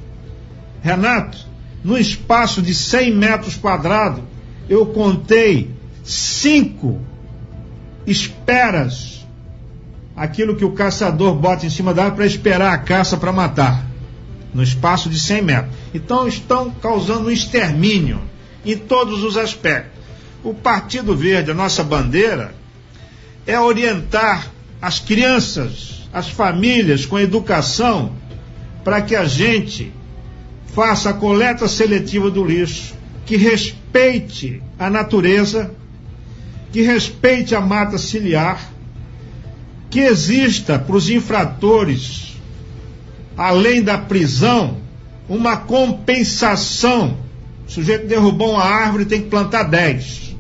Renato, 0.82 1.38
no 1.82 1.98
espaço 1.98 2.62
de 2.62 2.74
100 2.74 3.14
metros 3.16 3.56
quadrados, 3.56 4.22
eu 4.68 4.86
contei 4.86 5.77
cinco 6.08 7.00
esperas, 8.06 9.26
aquilo 10.16 10.56
que 10.56 10.64
o 10.64 10.72
caçador 10.72 11.34
bota 11.34 11.66
em 11.66 11.70
cima 11.70 11.92
da 11.92 12.10
para 12.10 12.26
esperar 12.26 12.72
a 12.72 12.78
caça 12.78 13.16
para 13.16 13.30
matar 13.30 13.86
no 14.54 14.62
espaço 14.62 15.10
de 15.10 15.20
100 15.20 15.42
metros. 15.42 15.74
Então 15.92 16.26
estão 16.26 16.70
causando 16.70 17.28
um 17.28 17.30
extermínio 17.30 18.20
em 18.64 18.76
todos 18.76 19.22
os 19.22 19.36
aspectos. 19.36 19.98
O 20.42 20.54
Partido 20.54 21.14
Verde, 21.14 21.50
a 21.50 21.54
nossa 21.54 21.84
bandeira, 21.84 22.54
é 23.46 23.60
orientar 23.60 24.50
as 24.80 24.98
crianças, 24.98 26.08
as 26.12 26.28
famílias 26.28 27.04
com 27.04 27.18
educação 27.18 28.12
para 28.82 29.02
que 29.02 29.14
a 29.14 29.26
gente 29.26 29.92
faça 30.74 31.10
a 31.10 31.14
coleta 31.14 31.68
seletiva 31.68 32.30
do 32.30 32.44
lixo, 32.44 32.94
que 33.26 33.36
respeite 33.36 34.62
a 34.78 34.88
natureza, 34.88 35.70
que 36.72 36.82
respeite 36.82 37.54
a 37.54 37.60
mata 37.60 37.98
ciliar, 37.98 38.70
que 39.90 40.00
exista 40.00 40.78
para 40.78 40.96
os 40.96 41.08
infratores 41.08 42.28
além 43.38 43.80
da 43.80 43.96
prisão, 43.96 44.78
uma 45.28 45.56
compensação. 45.56 47.16
O 47.66 47.70
sujeito 47.70 48.08
derrubou 48.08 48.54
uma 48.54 48.64
árvore 48.64 49.04
tem 49.04 49.22
que 49.22 49.28
plantar 49.28 49.62
10. 49.62 50.34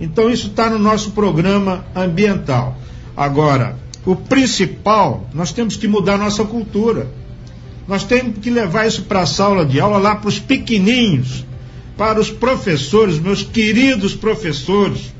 Então 0.00 0.30
isso 0.30 0.48
está 0.48 0.70
no 0.70 0.78
nosso 0.78 1.10
programa 1.10 1.84
ambiental. 1.94 2.78
Agora, 3.14 3.76
o 4.06 4.16
principal, 4.16 5.28
nós 5.34 5.52
temos 5.52 5.76
que 5.76 5.86
mudar 5.86 6.16
nossa 6.16 6.44
cultura. 6.44 7.08
Nós 7.86 8.04
temos 8.04 8.38
que 8.38 8.50
levar 8.50 8.86
isso 8.86 9.02
para 9.02 9.20
a 9.20 9.26
sala 9.26 9.64
de 9.64 9.78
aula, 9.78 9.98
lá 9.98 10.16
para 10.16 10.28
os 10.28 10.38
pequeninhos, 10.38 11.44
para 11.96 12.20
os 12.20 12.30
professores, 12.30 13.18
meus 13.18 13.42
queridos 13.42 14.14
professores, 14.14 15.12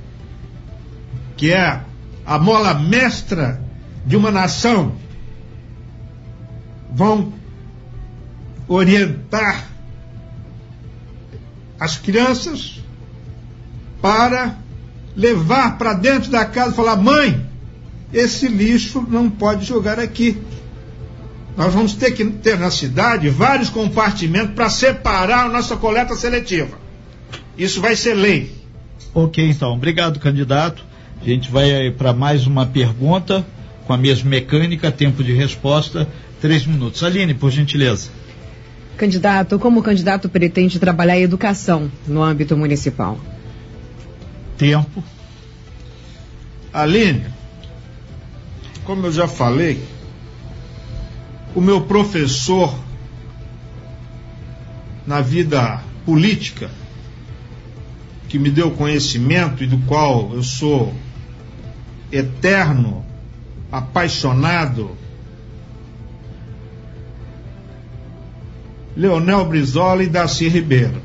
que 1.37 1.52
é 1.52 1.80
a 2.25 2.38
mola 2.38 2.75
mestra 2.75 3.62
de 4.04 4.16
uma 4.16 4.30
nação 4.30 4.95
vão 6.92 7.33
orientar 8.68 9.68
as 11.78 11.99
crianças 11.99 12.80
para 14.00 14.56
levar 15.14 15.78
para 15.78 15.92
dentro 15.92 16.30
da 16.30 16.45
casa 16.45 16.73
e 16.73 16.75
falar: 16.75 16.97
mãe, 16.97 17.47
esse 18.12 18.49
lixo 18.49 19.04
não 19.09 19.28
pode 19.30 19.64
jogar 19.64 19.99
aqui. 20.00 20.40
Nós 21.57 21.73
vamos 21.73 21.95
ter 21.95 22.11
que 22.11 22.25
ter 22.25 22.59
na 22.59 22.71
cidade 22.71 23.31
vários 23.31 23.71
compartimentos 23.71 24.55
para 24.55 24.69
separar 24.69 25.47
a 25.47 25.49
nossa 25.49 25.77
coleta 25.77 26.15
seletiva. 26.15 26.79
Isso 27.57 27.81
vai 27.81 27.97
ser 27.97 28.15
lei. 28.15 28.55
Ok, 29.15 29.49
então. 29.49 29.73
Obrigado, 29.73 30.21
candidato. 30.21 30.85
A 31.21 31.25
gente 31.25 31.51
vai 31.51 31.91
para 31.91 32.13
mais 32.13 32.47
uma 32.47 32.67
pergunta 32.67 33.45
com 33.87 33.93
a 33.93 33.97
mesma 33.97 34.29
mecânica, 34.29 34.93
tempo 34.93 35.25
de 35.25 35.33
resposta. 35.33 36.07
Três 36.43 36.67
minutos. 36.67 37.03
Aline, 37.03 37.33
por 37.33 37.51
gentileza. 37.51 38.11
Candidato, 38.99 39.59
como 39.59 39.81
o 39.81 39.83
candidato 39.83 40.29
pretende 40.29 40.79
trabalhar 40.79 41.15
a 41.15 41.19
educação 41.19 41.91
no 42.07 42.23
âmbito 42.23 42.57
municipal? 42.57 43.19
Tempo. 44.59 45.03
Aline, 46.73 47.25
como 48.85 49.07
eu 49.07 49.13
já 49.13 49.27
falei, 49.27 49.83
o 51.57 51.61
meu 51.63 51.81
professor 51.81 52.79
na 55.07 55.23
vida 55.23 55.83
política, 56.05 56.71
que 58.29 58.39
me 58.39 58.51
deu 58.51 58.73
conhecimento 58.73 59.65
e 59.65 59.67
do 59.67 59.79
qual 59.87 60.35
eu 60.35 60.43
sou 60.43 60.93
eterno, 62.13 63.03
apaixonado, 63.73 64.91
Leonel 68.95 69.47
Brizola 69.47 70.03
e 70.03 70.09
Darcy 70.09 70.49
Ribeiro. 70.49 71.01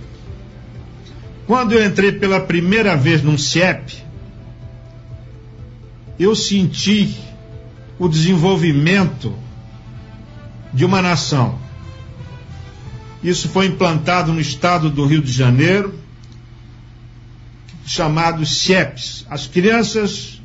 Quando 1.48 1.72
eu 1.72 1.86
entrei 1.86 2.12
pela 2.12 2.42
primeira 2.42 2.98
vez 2.98 3.24
num 3.24 3.38
CIEP, 3.38 4.04
eu 6.20 6.36
senti 6.36 7.18
o 7.98 8.10
desenvolvimento 8.10 9.34
de 10.74 10.86
uma 10.86 11.02
nação. 11.02 11.60
Isso 13.24 13.50
foi 13.50 13.68
implantado 13.68 14.34
no 14.34 14.40
estado 14.40 14.90
do 14.90 15.06
Rio 15.06 15.22
de 15.22 15.32
Janeiro, 15.32 16.00
chamados 17.86 18.62
CIEPs. 18.62 19.26
As 19.30 19.48
crianças 19.48 20.42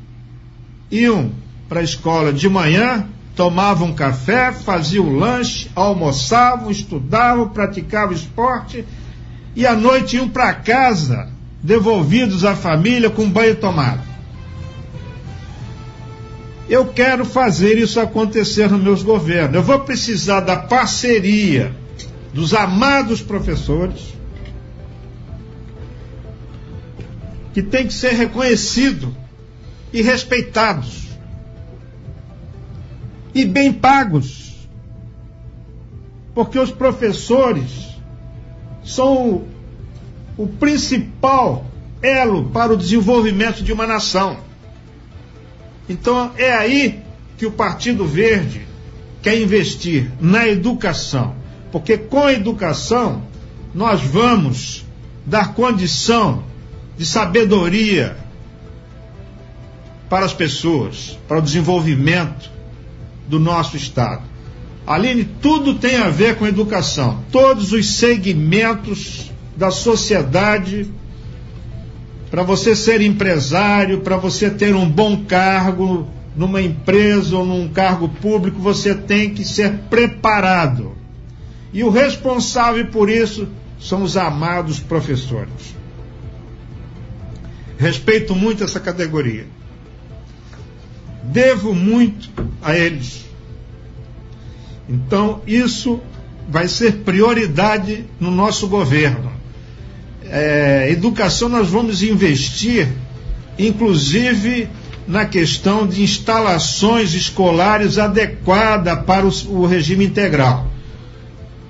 iam 0.91 1.31
para 1.67 1.79
a 1.79 1.83
escola 1.83 2.31
de 2.31 2.47
manhã 2.47 3.07
tomavam 3.37 3.93
café, 3.93 4.51
faziam 4.51 5.15
lanche, 5.15 5.69
almoçavam, 5.75 6.71
estudavam, 6.71 7.49
praticavam 7.49 8.11
esporte 8.11 8.83
e 9.55 9.65
à 9.65 9.75
noite 9.75 10.17
iam 10.17 10.27
para 10.27 10.55
casa, 10.55 11.29
devolvidos 11.61 12.43
à 12.43 12.55
família 12.55 13.11
com 13.11 13.29
banho 13.29 13.55
tomado. 13.55 14.06
Eu 16.69 16.87
quero 16.87 17.23
fazer 17.23 17.77
isso 17.77 17.99
acontecer 17.99 18.69
nos 18.69 18.81
meus 18.81 19.03
governos. 19.03 19.55
Eu 19.55 19.63
vou 19.63 19.79
precisar 19.79 20.41
da 20.41 20.57
parceria 20.57 21.73
dos 22.33 22.53
amados 22.53 23.21
professores, 23.21 24.13
que 27.53 27.61
tem 27.61 27.87
que 27.87 27.93
ser 27.93 28.11
reconhecido 28.11 29.15
e 29.93 30.01
respeitados 30.01 31.07
e 33.33 33.45
bem 33.45 33.71
pagos. 33.71 34.67
Porque 36.33 36.59
os 36.59 36.71
professores 36.71 37.87
são 38.83 39.29
o, 39.29 39.47
o 40.37 40.47
principal 40.47 41.65
elo 42.01 42.49
para 42.49 42.73
o 42.73 42.77
desenvolvimento 42.77 43.63
de 43.63 43.73
uma 43.73 43.87
nação. 43.87 44.37
Então 45.89 46.31
é 46.37 46.53
aí 46.53 46.99
que 47.37 47.45
o 47.45 47.51
Partido 47.51 48.05
Verde 48.05 48.67
quer 49.21 49.39
investir 49.39 50.11
na 50.19 50.47
educação, 50.47 51.35
porque 51.71 51.97
com 51.97 52.25
a 52.25 52.33
educação 52.33 53.23
nós 53.73 54.01
vamos 54.01 54.85
dar 55.25 55.53
condição 55.53 56.43
de 56.97 57.05
sabedoria 57.05 58.17
para 60.09 60.25
as 60.25 60.33
pessoas, 60.33 61.17
para 61.27 61.39
o 61.39 61.41
desenvolvimento 61.41 62.49
do 63.27 63.39
nosso 63.39 63.75
Estado. 63.75 64.23
Aline, 64.85 65.25
tudo 65.41 65.75
tem 65.75 65.97
a 65.97 66.09
ver 66.09 66.37
com 66.37 66.47
educação. 66.47 67.23
Todos 67.29 67.73
os 67.73 67.95
segmentos 67.95 69.29
da 69.55 69.69
sociedade, 69.69 70.89
para 72.37 72.43
você 72.43 72.75
ser 72.75 73.01
empresário, 73.01 74.01
para 74.01 74.15
você 74.15 74.47
ter 74.47 74.75
um 74.75 74.87
bom 74.87 75.25
cargo 75.25 76.07
numa 76.35 76.61
empresa 76.61 77.35
ou 77.35 77.43
num 77.43 77.67
cargo 77.67 78.07
público, 78.07 78.61
você 78.61 78.93
tem 78.93 79.33
que 79.33 79.43
ser 79.43 79.73
preparado. 79.89 80.91
E 81.73 81.83
o 81.83 81.89
responsável 81.89 82.85
por 82.89 83.09
isso 83.09 83.47
são 83.79 84.03
os 84.03 84.15
amados 84.15 84.79
professores. 84.79 85.75
Respeito 87.75 88.35
muito 88.35 88.63
essa 88.63 88.79
categoria. 88.79 89.47
Devo 91.23 91.73
muito 91.73 92.29
a 92.61 92.77
eles. 92.77 93.25
Então, 94.87 95.41
isso 95.47 95.99
vai 96.47 96.67
ser 96.67 96.97
prioridade 96.97 98.05
no 98.19 98.29
nosso 98.29 98.67
governo. 98.67 99.36
É, 100.29 100.87
educação, 100.91 101.49
nós 101.49 101.69
vamos 101.69 102.03
investir, 102.03 102.87
inclusive, 103.57 104.67
na 105.07 105.25
questão 105.25 105.87
de 105.87 106.01
instalações 106.01 107.13
escolares 107.13 107.97
adequadas 107.97 108.99
para 109.05 109.25
o, 109.25 109.31
o 109.61 109.65
regime 109.65 110.05
integral. 110.05 110.67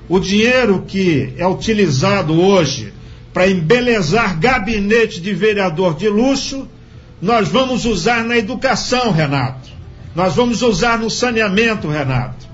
O 0.09 0.19
dinheiro 0.19 0.83
que 0.87 1.33
é 1.37 1.45
utilizado 1.45 2.39
hoje 2.39 2.93
para 3.33 3.49
embelezar 3.49 4.39
gabinete 4.39 5.21
de 5.21 5.33
vereador 5.33 5.95
de 5.95 6.07
luxo 6.09 6.67
nós 7.21 7.49
vamos 7.49 7.85
usar 7.85 8.23
na 8.23 8.37
educação, 8.37 9.11
Renato. 9.11 9.69
Nós 10.15 10.35
vamos 10.35 10.61
usar 10.61 10.99
no 10.99 11.09
saneamento, 11.09 11.87
Renato. 11.87 12.46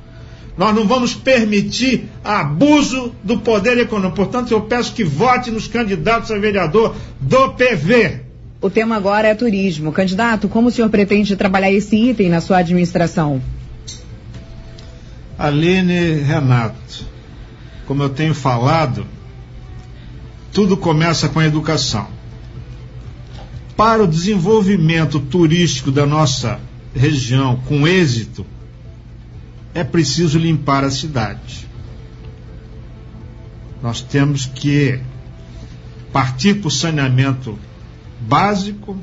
Nós 0.58 0.76
não 0.76 0.88
vamos 0.88 1.14
permitir 1.14 2.10
abuso 2.24 3.14
do 3.24 3.40
poder 3.40 3.78
econômico. 3.78 4.16
Portanto, 4.16 4.52
eu 4.52 4.62
peço 4.62 4.94
que 4.94 5.04
vote 5.04 5.50
nos 5.50 5.68
candidatos 5.68 6.32
a 6.32 6.38
vereador 6.38 6.96
do 7.20 7.50
PV. 7.54 8.22
O 8.62 8.70
tema 8.70 8.96
agora 8.96 9.28
é 9.28 9.36
turismo. 9.36 9.92
Candidato, 9.92 10.48
como 10.48 10.68
o 10.68 10.72
senhor 10.72 10.90
pretende 10.90 11.36
trabalhar 11.36 11.72
esse 11.72 11.96
item 11.96 12.30
na 12.30 12.40
sua 12.40 12.60
administração? 12.60 13.42
Aline 15.38 16.22
Renato, 16.22 17.06
como 17.88 18.04
eu 18.04 18.10
tenho 18.10 18.36
falado, 18.36 19.06
tudo 20.54 20.78
começa 20.78 21.28
com 21.28 21.40
a 21.40 21.46
educação 21.46 22.08
para 23.76 24.04
o 24.04 24.08
desenvolvimento 24.08 25.20
turístico 25.20 25.92
da 25.92 26.06
nossa 26.06 26.60
região 26.96 27.60
com 27.68 27.88
êxito, 27.88 28.46
é 29.74 29.84
preciso 29.84 30.38
limpar 30.38 30.84
a 30.84 30.92
cidade. 30.92 31.68
Nós 33.82 34.02
temos 34.02 34.46
que 34.46 35.00
partir 36.12 36.56
para 36.56 36.68
o 36.68 36.72
saneamento 36.72 37.58
básico, 38.22 38.98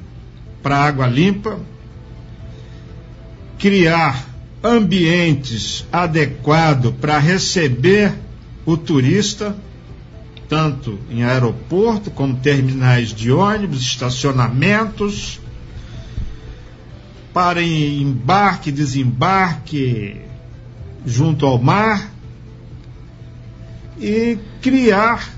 para 0.62 0.78
água 0.78 1.06
limpa, 1.06 1.58
criar 3.58 4.26
ambientes 4.62 5.84
adequados 5.92 6.94
para 7.00 7.18
receber 7.18 8.14
o 8.64 8.76
turista 8.76 9.56
tanto 10.50 10.98
em 11.08 11.22
aeroporto 11.22 12.10
como 12.10 12.36
terminais 12.36 13.14
de 13.14 13.30
ônibus, 13.30 13.82
estacionamentos, 13.82 15.38
para 17.32 17.62
embarque, 17.62 18.72
desembarque 18.72 20.29
junto 21.04 21.46
ao 21.46 21.58
mar 21.58 22.10
e 23.98 24.38
criar 24.60 25.28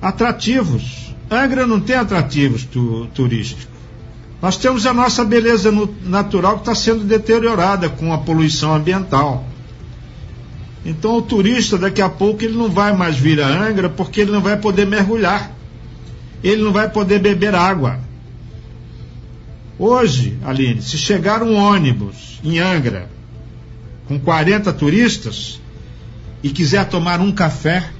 atrativos. 0.00 1.14
Angra 1.30 1.66
não 1.66 1.80
tem 1.80 1.96
atrativos 1.96 2.64
tu, 2.64 3.08
turísticos. 3.14 3.68
Nós 4.42 4.56
temos 4.58 4.86
a 4.86 4.92
nossa 4.92 5.24
beleza 5.24 5.72
natural 6.02 6.56
que 6.56 6.62
está 6.62 6.74
sendo 6.74 7.04
deteriorada 7.04 7.88
com 7.88 8.12
a 8.12 8.18
poluição 8.18 8.74
ambiental. 8.74 9.44
Então 10.84 11.16
o 11.16 11.22
turista 11.22 11.78
daqui 11.78 12.02
a 12.02 12.10
pouco 12.10 12.44
ele 12.44 12.56
não 12.56 12.70
vai 12.70 12.94
mais 12.94 13.16
vir 13.16 13.40
a 13.40 13.46
Angra 13.46 13.88
porque 13.88 14.20
ele 14.20 14.32
não 14.32 14.42
vai 14.42 14.58
poder 14.58 14.86
mergulhar. 14.86 15.50
Ele 16.42 16.62
não 16.62 16.72
vai 16.72 16.90
poder 16.90 17.20
beber 17.20 17.54
água. 17.54 17.98
Hoje, 19.78 20.38
Aline, 20.44 20.82
se 20.82 20.98
chegar 20.98 21.42
um 21.42 21.54
ônibus 21.54 22.38
em 22.44 22.58
Angra 22.58 23.08
com 24.06 24.18
40 24.18 24.72
turistas 24.72 25.60
e 26.42 26.50
quiser 26.50 26.88
tomar 26.88 27.20
um 27.20 27.32
café, 27.32 27.90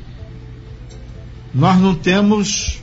nós 1.55 1.81
não 1.81 1.95
temos 1.95 2.81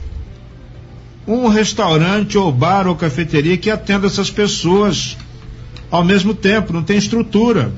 um 1.26 1.46
restaurante 1.48 2.36
ou 2.36 2.50
bar 2.50 2.86
ou 2.86 2.96
cafeteria 2.96 3.56
que 3.56 3.70
atenda 3.70 4.06
essas 4.06 4.30
pessoas 4.30 5.16
ao 5.90 6.02
mesmo 6.02 6.34
tempo, 6.34 6.72
não 6.72 6.82
tem 6.82 6.96
estrutura. 6.96 7.70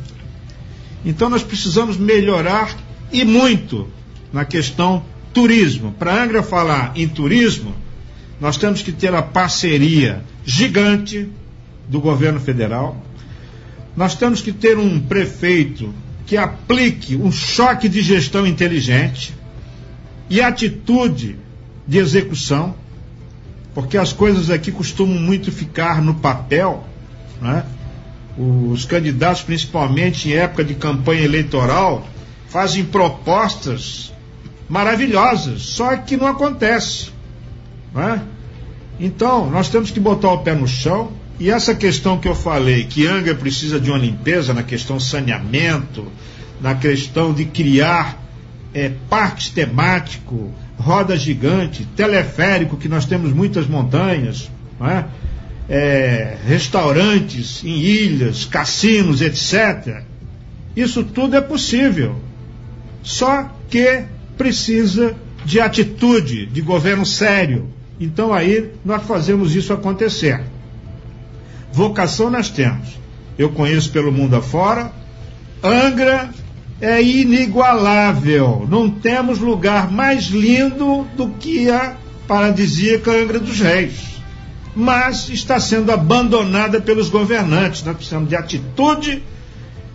Então 1.04 1.28
nós 1.28 1.42
precisamos 1.42 1.96
melhorar 1.96 2.74
e 3.12 3.24
muito 3.24 3.88
na 4.32 4.44
questão 4.44 5.04
turismo. 5.32 5.92
Para 5.98 6.22
Angra 6.22 6.42
falar 6.42 6.92
em 6.94 7.08
turismo, 7.08 7.74
nós 8.40 8.56
temos 8.56 8.82
que 8.82 8.92
ter 8.92 9.12
a 9.12 9.22
parceria 9.22 10.22
gigante 10.44 11.28
do 11.88 12.00
governo 12.00 12.40
federal. 12.40 13.02
Nós 13.96 14.14
temos 14.14 14.40
que 14.40 14.52
ter 14.52 14.78
um 14.78 15.00
prefeito 15.00 15.94
que 16.26 16.36
aplique 16.36 17.16
um 17.16 17.30
choque 17.30 17.88
de 17.88 18.02
gestão 18.02 18.46
inteligente 18.46 19.34
e 20.28 20.40
atitude 20.40 21.38
de 21.86 21.98
execução, 21.98 22.74
porque 23.74 23.96
as 23.96 24.12
coisas 24.12 24.50
aqui 24.50 24.72
costumam 24.72 25.18
muito 25.18 25.52
ficar 25.52 26.00
no 26.00 26.14
papel, 26.14 26.84
né? 27.40 27.64
Os 28.36 28.84
candidatos, 28.84 29.42
principalmente 29.42 30.28
em 30.28 30.32
época 30.32 30.64
de 30.64 30.74
campanha 30.74 31.22
eleitoral, 31.22 32.04
fazem 32.48 32.84
propostas 32.84 34.12
maravilhosas, 34.68 35.62
só 35.62 35.96
que 35.96 36.16
não 36.16 36.26
acontece. 36.26 37.10
Né? 37.94 38.22
Então, 38.98 39.50
nós 39.50 39.68
temos 39.68 39.90
que 39.90 40.00
botar 40.00 40.32
o 40.32 40.38
pé 40.38 40.54
no 40.54 40.66
chão. 40.66 41.12
E 41.38 41.50
essa 41.50 41.74
questão 41.74 42.18
que 42.18 42.28
eu 42.28 42.34
falei, 42.34 42.84
que 42.84 43.06
Angra 43.06 43.34
precisa 43.34 43.80
de 43.80 43.90
uma 43.90 43.98
limpeza 43.98 44.54
na 44.54 44.62
questão 44.62 45.00
saneamento, 45.00 46.06
na 46.60 46.74
questão 46.74 47.32
de 47.32 47.44
criar 47.44 48.22
é, 48.72 48.90
parques 49.08 49.48
temáticos, 49.48 50.50
roda 50.78 51.16
gigante, 51.16 51.84
teleférico, 51.96 52.76
que 52.76 52.88
nós 52.88 53.04
temos 53.04 53.32
muitas 53.32 53.66
montanhas, 53.66 54.50
é? 54.80 55.04
É, 55.66 56.36
restaurantes 56.46 57.64
em 57.64 57.78
ilhas, 57.78 58.44
cassinos, 58.44 59.22
etc. 59.22 60.02
Isso 60.76 61.02
tudo 61.02 61.36
é 61.36 61.40
possível. 61.40 62.16
Só 63.02 63.50
que 63.70 64.02
precisa 64.36 65.14
de 65.44 65.60
atitude, 65.60 66.46
de 66.46 66.60
governo 66.60 67.06
sério. 67.06 67.70
Então 67.98 68.32
aí 68.32 68.72
nós 68.84 69.04
fazemos 69.04 69.54
isso 69.54 69.72
acontecer. 69.72 70.40
Vocação 71.74 72.30
nós 72.30 72.48
temos. 72.48 72.88
Eu 73.36 73.50
conheço 73.50 73.90
pelo 73.90 74.12
mundo 74.12 74.36
afora. 74.36 74.92
Angra 75.60 76.30
é 76.80 77.02
inigualável. 77.02 78.64
Não 78.70 78.88
temos 78.88 79.40
lugar 79.40 79.90
mais 79.90 80.26
lindo 80.26 81.04
do 81.16 81.30
que 81.30 81.68
a 81.68 81.96
paradisíaca 82.28 83.10
Angra 83.10 83.40
dos 83.40 83.58
Reis. 83.58 84.20
Mas 84.76 85.28
está 85.28 85.58
sendo 85.58 85.90
abandonada 85.90 86.80
pelos 86.80 87.08
governantes. 87.08 87.82
Nós 87.82 87.96
precisamos 87.96 88.28
de 88.28 88.36
atitude 88.36 89.20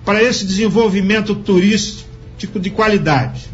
para 0.04 0.22
esse 0.22 0.46
desenvolvimento 0.46 1.34
turístico 1.34 2.60
de 2.60 2.70
qualidade. 2.70 3.48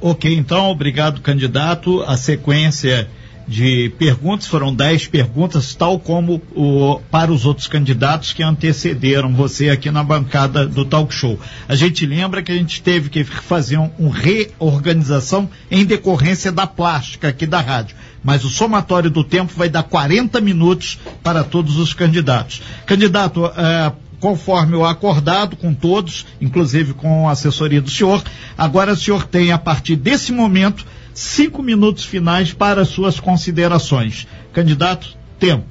Ok, 0.00 0.32
então, 0.32 0.70
obrigado, 0.70 1.20
candidato. 1.20 2.02
A 2.02 2.16
sequência 2.16 3.10
de 3.48 3.90
perguntas 3.98 4.46
foram 4.46 4.74
dez 4.74 5.06
perguntas, 5.06 5.74
tal 5.74 5.98
como 5.98 6.42
o, 6.54 7.00
para 7.10 7.32
os 7.32 7.46
outros 7.46 7.66
candidatos 7.66 8.34
que 8.34 8.42
antecederam 8.42 9.32
você 9.32 9.70
aqui 9.70 9.90
na 9.90 10.04
bancada 10.04 10.66
do 10.66 10.84
talk 10.84 11.12
show. 11.12 11.40
A 11.66 11.74
gente 11.74 12.04
lembra 12.04 12.42
que 12.42 12.52
a 12.52 12.54
gente 12.54 12.82
teve 12.82 13.08
que 13.08 13.24
fazer 13.24 13.78
um, 13.78 13.90
um 13.98 14.08
reorganização 14.10 15.48
em 15.70 15.86
decorrência 15.86 16.52
da 16.52 16.66
plástica 16.66 17.28
aqui 17.28 17.46
da 17.46 17.60
rádio. 17.60 17.96
Mas 18.22 18.44
o 18.44 18.50
somatório 18.50 19.10
do 19.10 19.24
tempo 19.24 19.52
vai 19.56 19.70
dar 19.70 19.84
40 19.84 20.40
minutos 20.42 20.98
para 21.22 21.42
todos 21.42 21.78
os 21.78 21.94
candidatos. 21.94 22.60
Candidato, 22.84 23.46
uh, 23.46 23.96
conforme 24.20 24.76
o 24.76 24.84
acordado 24.84 25.56
com 25.56 25.72
todos, 25.72 26.26
inclusive 26.38 26.92
com 26.92 27.28
a 27.28 27.32
assessoria 27.32 27.80
do 27.80 27.90
senhor. 27.90 28.22
Agora 28.58 28.92
o 28.92 28.96
senhor 28.96 29.24
tem, 29.24 29.52
a 29.52 29.58
partir 29.58 29.96
desse 29.96 30.32
momento, 30.32 30.84
cinco 31.18 31.62
minutos 31.64 32.04
finais 32.04 32.52
para 32.52 32.84
suas 32.84 33.18
considerações. 33.18 34.26
Candidato, 34.52 35.16
tempo. 35.38 35.66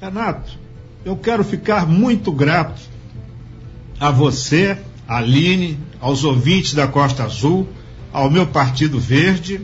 Renato, 0.00 0.58
eu 1.04 1.14
quero 1.14 1.44
ficar 1.44 1.86
muito 1.86 2.32
grato 2.32 2.80
a 4.00 4.10
você, 4.10 4.78
a 5.06 5.18
Aline, 5.18 5.78
aos 6.00 6.24
ouvintes 6.24 6.72
da 6.72 6.86
Costa 6.86 7.24
Azul, 7.24 7.68
ao 8.12 8.30
meu 8.30 8.46
Partido 8.46 8.98
Verde, 8.98 9.60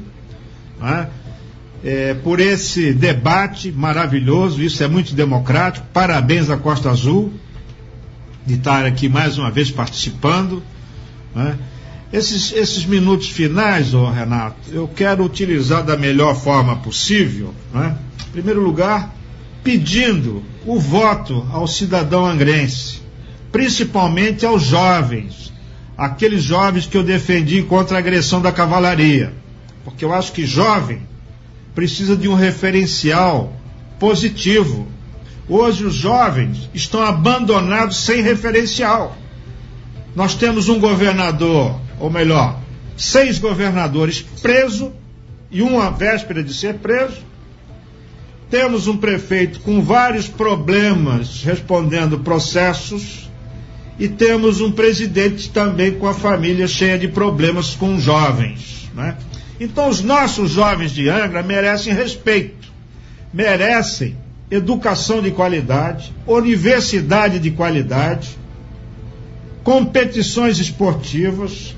né, 0.78 1.08
é, 1.82 2.12
por 2.12 2.38
esse 2.38 2.92
debate 2.92 3.72
maravilhoso, 3.72 4.62
isso 4.62 4.84
é 4.84 4.88
muito 4.88 5.14
democrático. 5.14 5.86
Parabéns 5.90 6.50
à 6.50 6.58
Costa 6.58 6.90
Azul 6.90 7.32
de 8.44 8.54
estar 8.54 8.84
aqui 8.84 9.08
mais 9.08 9.38
uma 9.38 9.50
vez 9.50 9.70
participando. 9.70 10.62
Né? 11.34 11.56
Esses, 12.12 12.52
esses 12.52 12.84
minutos 12.84 13.28
finais, 13.28 13.94
oh, 13.94 14.10
Renato, 14.10 14.56
eu 14.72 14.88
quero 14.88 15.24
utilizar 15.24 15.84
da 15.84 15.96
melhor 15.96 16.34
forma 16.34 16.76
possível, 16.76 17.54
né? 17.72 17.96
em 18.28 18.30
primeiro 18.32 18.60
lugar, 18.60 19.14
pedindo 19.62 20.42
o 20.66 20.78
voto 20.78 21.46
ao 21.52 21.66
cidadão 21.68 22.26
angrense, 22.26 23.00
principalmente 23.52 24.44
aos 24.44 24.62
jovens, 24.62 25.52
aqueles 25.96 26.42
jovens 26.42 26.86
que 26.86 26.96
eu 26.96 27.04
defendi 27.04 27.62
contra 27.62 27.96
a 27.96 28.00
agressão 28.00 28.40
da 28.40 28.50
cavalaria, 28.50 29.32
porque 29.84 30.04
eu 30.04 30.12
acho 30.12 30.32
que 30.32 30.44
jovem 30.44 31.02
precisa 31.74 32.16
de 32.16 32.26
um 32.28 32.34
referencial 32.34 33.52
positivo 33.98 34.88
Hoje 35.50 35.84
os 35.84 35.96
jovens 35.96 36.70
estão 36.72 37.02
abandonados 37.02 37.96
sem 38.04 38.22
referencial. 38.22 39.16
Nós 40.14 40.32
temos 40.32 40.68
um 40.68 40.78
governador, 40.78 41.80
ou 42.00 42.10
melhor, 42.10 42.58
seis 42.96 43.38
governadores 43.38 44.20
presos 44.20 44.90
e 45.50 45.62
uma 45.62 45.90
véspera 45.90 46.42
de 46.42 46.52
ser 46.52 46.74
preso. 46.74 47.18
Temos 48.50 48.88
um 48.88 48.96
prefeito 48.96 49.60
com 49.60 49.80
vários 49.80 50.26
problemas 50.26 51.44
respondendo 51.44 52.18
processos 52.18 53.30
e 53.98 54.08
temos 54.08 54.60
um 54.60 54.72
presidente 54.72 55.50
também 55.50 55.92
com 55.92 56.08
a 56.08 56.14
família 56.14 56.66
cheia 56.66 56.98
de 56.98 57.06
problemas 57.06 57.74
com 57.74 58.00
jovens. 58.00 58.90
Né? 58.94 59.16
Então, 59.60 59.88
os 59.88 60.02
nossos 60.02 60.52
jovens 60.52 60.90
de 60.90 61.08
Angra 61.08 61.42
merecem 61.42 61.92
respeito, 61.92 62.72
merecem 63.32 64.16
educação 64.50 65.22
de 65.22 65.30
qualidade, 65.30 66.12
universidade 66.26 67.38
de 67.38 67.50
qualidade, 67.50 68.36
competições 69.62 70.58
esportivas, 70.58 71.76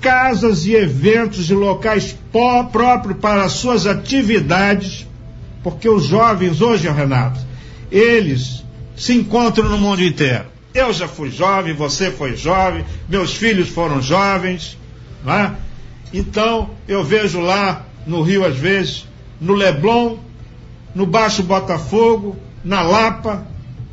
casas 0.00 0.66
e 0.66 0.74
eventos 0.74 1.50
e 1.50 1.54
locais 1.54 2.16
próprios 2.32 3.18
para 3.18 3.48
suas 3.48 3.86
atividades, 3.86 5.06
porque 5.62 5.88
os 5.88 6.06
jovens 6.06 6.60
hoje, 6.60 6.88
Renato, 6.88 7.40
eles 7.90 8.64
se 8.96 9.14
encontram 9.14 9.68
no 9.68 9.78
mundo 9.78 10.02
inteiro. 10.02 10.46
Eu 10.72 10.92
já 10.92 11.08
fui 11.08 11.30
jovem, 11.30 11.74
você 11.74 12.10
foi 12.10 12.36
jovem, 12.36 12.84
meus 13.08 13.34
filhos 13.34 13.68
foram 13.68 14.00
jovens, 14.00 14.78
é? 15.26 15.50
Então, 16.12 16.70
eu 16.88 17.04
vejo 17.04 17.40
lá 17.40 17.84
no 18.06 18.22
Rio, 18.22 18.44
às 18.44 18.56
vezes, 18.56 19.06
no 19.40 19.54
Leblon, 19.54 20.16
no 20.94 21.06
Baixo 21.06 21.42
Botafogo, 21.42 22.36
na 22.64 22.82
Lapa. 22.82 23.46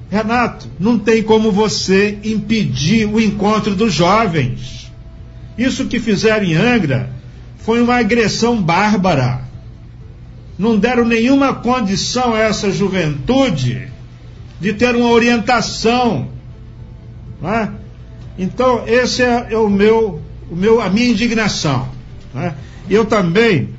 Renato, 0.10 0.68
não 0.80 0.98
tem 0.98 1.22
como 1.22 1.52
você 1.52 2.18
impedir 2.24 3.06
o 3.06 3.20
encontro 3.20 3.76
dos 3.76 3.94
jovens. 3.94 4.87
Isso 5.58 5.86
que 5.86 6.00
fizeram 6.00 6.46
em 6.46 6.54
Angra 6.54 7.10
foi 7.58 7.82
uma 7.82 7.98
agressão 7.98 8.62
bárbara. 8.62 9.42
Não 10.58 10.78
deram 10.78 11.06
nenhuma 11.06 11.54
condição 11.56 12.34
a 12.34 12.40
essa 12.40 12.72
juventude 12.72 13.90
de 14.60 14.74
ter 14.74 14.96
uma 14.96 15.10
orientação. 15.10 16.30
É? 17.44 17.68
Então, 18.38 18.84
esse 18.88 19.24
é, 19.24 19.58
o 19.58 19.70
meu, 19.70 20.22
o 20.50 20.56
meu, 20.56 20.82
a 20.82 20.90
minha 20.90 21.10
indignação. 21.10 21.90
É? 22.36 22.54
Eu 22.90 23.06
também 23.06 23.70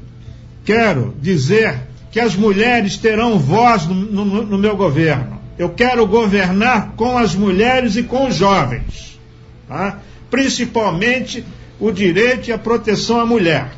quero 0.65 1.15
dizer 1.21 1.89
que 2.11 2.21
as 2.21 2.35
mulheres 2.35 2.97
terão 2.97 3.39
voz 3.39 3.87
no, 3.87 3.95
no, 3.95 4.47
no 4.47 4.59
meu 4.59 4.77
governo. 4.77 5.39
Eu 5.59 5.71
quero 5.71 6.07
governar 6.07 6.93
com 6.97 7.19
as 7.19 7.35
mulheres 7.35 7.97
e 7.97 8.03
com 8.03 8.29
os 8.29 8.37
jovens. 8.37 9.19
Tá? 9.67 9.99
Principalmente 10.31 11.45
o 11.81 11.91
direito 11.91 12.49
e 12.49 12.53
a 12.53 12.59
proteção 12.59 13.21
à 13.21 13.27
mulher. 13.27 13.73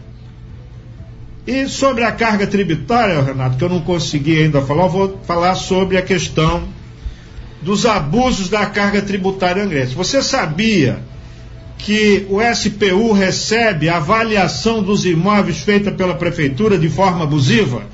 E 1.46 1.68
sobre 1.68 2.04
a 2.04 2.12
carga 2.12 2.46
tributária, 2.46 3.22
Renato, 3.22 3.56
que 3.56 3.64
eu 3.64 3.68
não 3.68 3.80
consegui 3.80 4.42
ainda 4.42 4.60
falar, 4.62 4.86
vou 4.86 5.18
falar 5.24 5.54
sobre 5.54 5.96
a 5.96 6.02
questão 6.02 6.68
dos 7.62 7.84
abusos 7.84 8.48
da 8.48 8.66
carga 8.66 9.02
tributária 9.02 9.62
angrense. 9.62 9.94
Você 9.94 10.22
sabia 10.22 10.98
que 11.78 12.26
o 12.28 12.38
SPU 12.54 13.12
recebe 13.12 13.88
a 13.88 13.96
avaliação 13.96 14.82
dos 14.82 15.04
imóveis 15.04 15.60
feita 15.60 15.90
pela 15.90 16.14
prefeitura 16.14 16.78
de 16.78 16.88
forma 16.88 17.24
abusiva? 17.24 17.84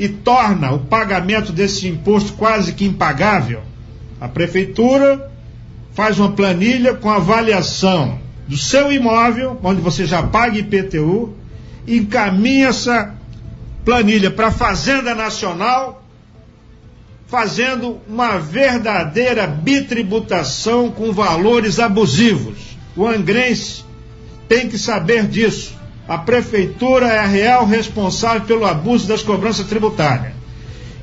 e 0.00 0.08
torna 0.08 0.72
o 0.72 0.78
pagamento 0.78 1.52
desse 1.52 1.86
imposto 1.86 2.32
quase 2.32 2.72
que 2.72 2.86
impagável. 2.86 3.60
A 4.18 4.26
prefeitura 4.26 5.30
faz 5.92 6.18
uma 6.18 6.32
planilha 6.32 6.94
com 6.94 7.10
avaliação 7.10 8.18
do 8.50 8.56
seu 8.56 8.90
imóvel, 8.90 9.56
onde 9.62 9.80
você 9.80 10.04
já 10.04 10.24
paga 10.24 10.58
IPTU, 10.58 11.32
encaminha 11.86 12.66
essa 12.66 13.14
planilha 13.84 14.28
para 14.28 14.48
a 14.48 14.52
Fazenda 14.52 15.14
Nacional, 15.14 16.04
fazendo 17.28 18.00
uma 18.08 18.38
verdadeira 18.38 19.46
bitributação 19.46 20.90
com 20.90 21.12
valores 21.12 21.78
abusivos. 21.78 22.76
O 22.96 23.06
angrense 23.06 23.84
tem 24.48 24.68
que 24.68 24.76
saber 24.76 25.28
disso. 25.28 25.78
A 26.08 26.18
prefeitura 26.18 27.06
é 27.06 27.20
a 27.20 27.26
real 27.26 27.64
responsável 27.64 28.40
pelo 28.40 28.66
abuso 28.66 29.06
das 29.06 29.22
cobranças 29.22 29.68
tributárias. 29.68 30.32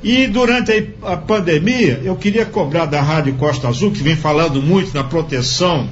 E 0.04 0.26
durante 0.26 0.90
a 1.02 1.16
pandemia, 1.16 2.02
eu 2.04 2.14
queria 2.14 2.44
cobrar 2.44 2.84
da 2.84 3.00
Rádio 3.00 3.32
Costa 3.36 3.68
Azul, 3.68 3.90
que 3.90 4.02
vem 4.02 4.16
falando 4.16 4.60
muito 4.60 4.92
na 4.92 5.02
proteção 5.02 5.88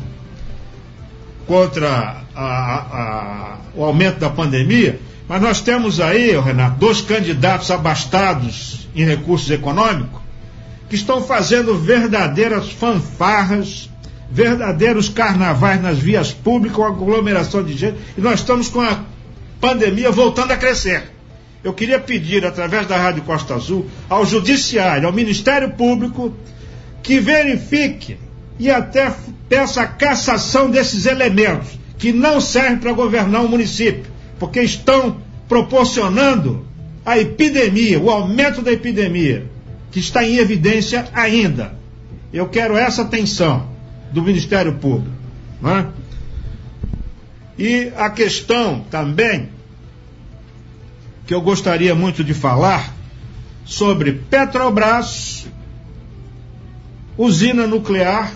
contra 1.47 2.23
a, 2.35 2.45
a, 2.45 3.57
o 3.75 3.85
aumento 3.85 4.19
da 4.19 4.31
pandemia, 4.31 5.01
mas 5.29 5.41
nós 5.41 5.61
temos 5.61 6.01
aí, 6.01 6.39
Renato, 6.39 6.79
dois 6.79 7.01
candidatos 7.01 7.71
abastados 7.71 8.89
em 8.95 9.05
recursos 9.05 9.51
econômicos 9.51 10.21
que 10.89 10.95
estão 10.95 11.23
fazendo 11.23 11.77
verdadeiras 11.77 12.71
fanfarras, 12.71 13.91
verdadeiros 14.31 15.09
carnavais 15.09 15.83
nas 15.83 15.99
vias 15.99 16.33
públicas, 16.33 16.77
com 16.77 16.85
aglomeração 16.85 17.63
de 17.63 17.77
gente, 17.77 17.97
e 18.17 18.21
nós 18.21 18.41
estamos 18.41 18.69
com 18.69 18.81
a 18.81 19.01
pandemia 19.61 20.11
voltando 20.11 20.53
a 20.53 20.57
crescer. 20.57 21.11
Eu 21.65 21.73
queria 21.73 21.99
pedir, 21.99 22.47
através 22.47 22.87
da 22.87 22.97
Rádio 22.97 23.23
Costa 23.23 23.55
Azul, 23.55 23.87
ao 24.09 24.25
Judiciário, 24.25 25.09
ao 25.09 25.13
Ministério 25.13 25.71
Público, 25.71 26.33
que 27.03 27.19
verifique 27.19 28.17
e 28.59 28.71
até 28.71 29.12
peça 29.49 29.83
a 29.83 29.87
cassação 29.87 30.71
desses 30.71 31.07
elementos 31.07 31.79
que 31.99 32.12
não 32.12 32.40
servem 32.40 32.79
para 32.79 32.92
governar 32.92 33.45
o 33.45 33.49
município, 33.49 34.11
porque 34.38 34.61
estão 34.61 35.19
proporcionando 35.49 36.66
a 37.05 37.19
epidemia, 37.19 38.01
o 38.01 38.11
aumento 38.11 38.62
da 38.62 38.73
epidemia, 38.73 39.47
que 39.90 40.01
está 40.01 40.25
em 40.25 40.37
evidência 40.37 41.07
ainda. 41.14 41.75
Eu 42.33 42.49
quero 42.49 42.77
essa 42.77 43.03
atenção 43.03 43.69
do 44.12 44.23
Ministério 44.23 44.75
Público. 44.75 45.14
Não 45.61 45.77
é? 45.77 45.87
E 47.59 47.92
a 47.97 48.11
questão 48.11 48.85
também 48.90 49.49
que 51.27 51.35
eu 51.35 51.40
gostaria 51.40 51.95
muito 51.95 52.23
de 52.23 52.35
falar 52.35 52.95
sobre 53.64 54.12
Petrobras, 54.12 55.47
usina 57.19 57.66
nuclear 57.66 58.33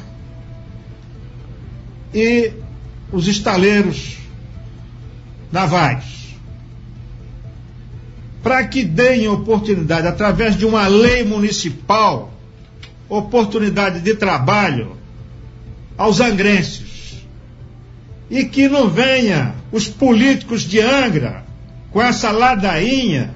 e 2.14 2.52
os 3.12 3.26
estaleiros 3.26 4.16
navais. 5.50 6.04
Para 8.42 8.66
que 8.66 8.84
deem 8.84 9.28
oportunidade, 9.28 10.06
através 10.06 10.56
de 10.56 10.64
uma 10.64 10.86
lei 10.86 11.24
municipal, 11.24 12.32
oportunidade 13.08 14.00
de 14.00 14.14
trabalho 14.14 14.96
aos 15.98 16.20
angrenses. 16.20 17.22
E 18.30 18.44
que 18.44 18.68
não 18.68 18.88
venha 18.88 19.54
os 19.72 19.88
políticos 19.88 20.62
de 20.62 20.80
Angra 20.80 21.44
com 21.90 22.00
essa 22.00 22.30
ladainha 22.30 23.34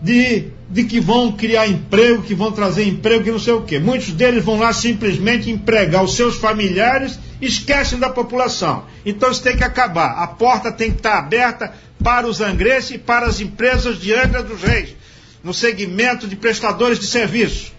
de, 0.00 0.48
de 0.68 0.84
que 0.84 0.98
vão 1.00 1.32
criar 1.32 1.68
emprego, 1.68 2.22
que 2.22 2.34
vão 2.34 2.50
trazer 2.50 2.86
emprego, 2.86 3.24
que 3.24 3.30
não 3.30 3.38
sei 3.38 3.52
o 3.52 3.62
quê. 3.62 3.78
Muitos 3.78 4.12
deles 4.12 4.44
vão 4.44 4.58
lá 4.58 4.72
simplesmente 4.72 5.50
empregar 5.50 6.02
os 6.02 6.16
seus 6.16 6.36
familiares 6.36 7.18
esquecem 7.40 7.98
da 7.98 8.08
população. 8.08 8.84
Então 9.04 9.30
isso 9.30 9.42
tem 9.42 9.56
que 9.56 9.64
acabar. 9.64 10.22
A 10.22 10.26
porta 10.26 10.72
tem 10.72 10.90
que 10.90 10.98
estar 10.98 11.18
aberta 11.18 11.72
para 12.02 12.26
os 12.26 12.40
angrenses 12.40 12.92
e 12.92 12.98
para 12.98 13.26
as 13.26 13.40
empresas 13.40 14.00
de 14.00 14.12
Angra 14.12 14.42
dos 14.42 14.62
Reis, 14.62 14.94
no 15.42 15.54
segmento 15.54 16.26
de 16.26 16.36
prestadores 16.36 16.98
de 16.98 17.06
serviço. 17.06 17.74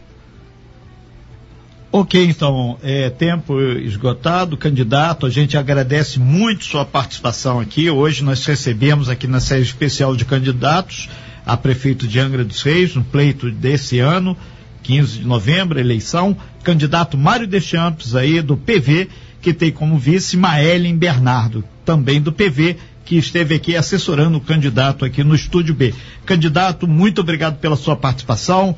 Ok, 1.90 2.22
então, 2.22 2.78
é, 2.84 3.10
tempo 3.10 3.60
esgotado, 3.62 4.58
candidato, 4.58 5.26
a 5.26 5.30
gente 5.30 5.58
agradece 5.58 6.20
muito 6.20 6.66
sua 6.66 6.86
participação 6.86 7.60
aqui. 7.60 7.90
Hoje 7.90 8.24
nós 8.24 8.46
recebemos 8.46 9.10
aqui 9.10 9.26
na 9.26 9.40
série 9.40 9.62
especial 9.62 10.16
de 10.16 10.26
candidatos 10.26 11.10
a 11.48 11.56
prefeito 11.56 12.06
de 12.06 12.20
Angra 12.20 12.44
dos 12.44 12.62
Reis, 12.62 12.94
no 12.94 13.04
pleito 13.04 13.50
desse 13.50 14.00
ano, 14.00 14.38
15 14.84 15.20
de 15.20 15.26
novembro, 15.26 15.80
eleição, 15.80 16.36
candidato 16.62 17.18
Mário 17.18 17.48
Deschamps 17.48 18.14
aí 18.16 18.42
do 18.42 18.58
PV, 18.58 19.08
que 19.42 19.54
tem 19.54 19.72
como 19.72 19.98
vice 19.98 20.36
Maelen 20.36 20.98
Bernardo, 20.98 21.64
também 21.86 22.22
do 22.22 22.34
PV, 22.34 22.76
que 23.06 23.16
esteve 23.16 23.56
aqui 23.56 23.78
assessorando 23.78 24.38
o 24.38 24.42
candidato 24.42 25.06
aqui 25.06 25.24
no 25.24 25.34
Estúdio 25.34 25.74
B. 25.74 25.94
Candidato, 26.26 26.86
muito 26.86 27.22
obrigado 27.22 27.58
pela 27.60 27.78
sua 27.78 27.96
participação. 27.96 28.76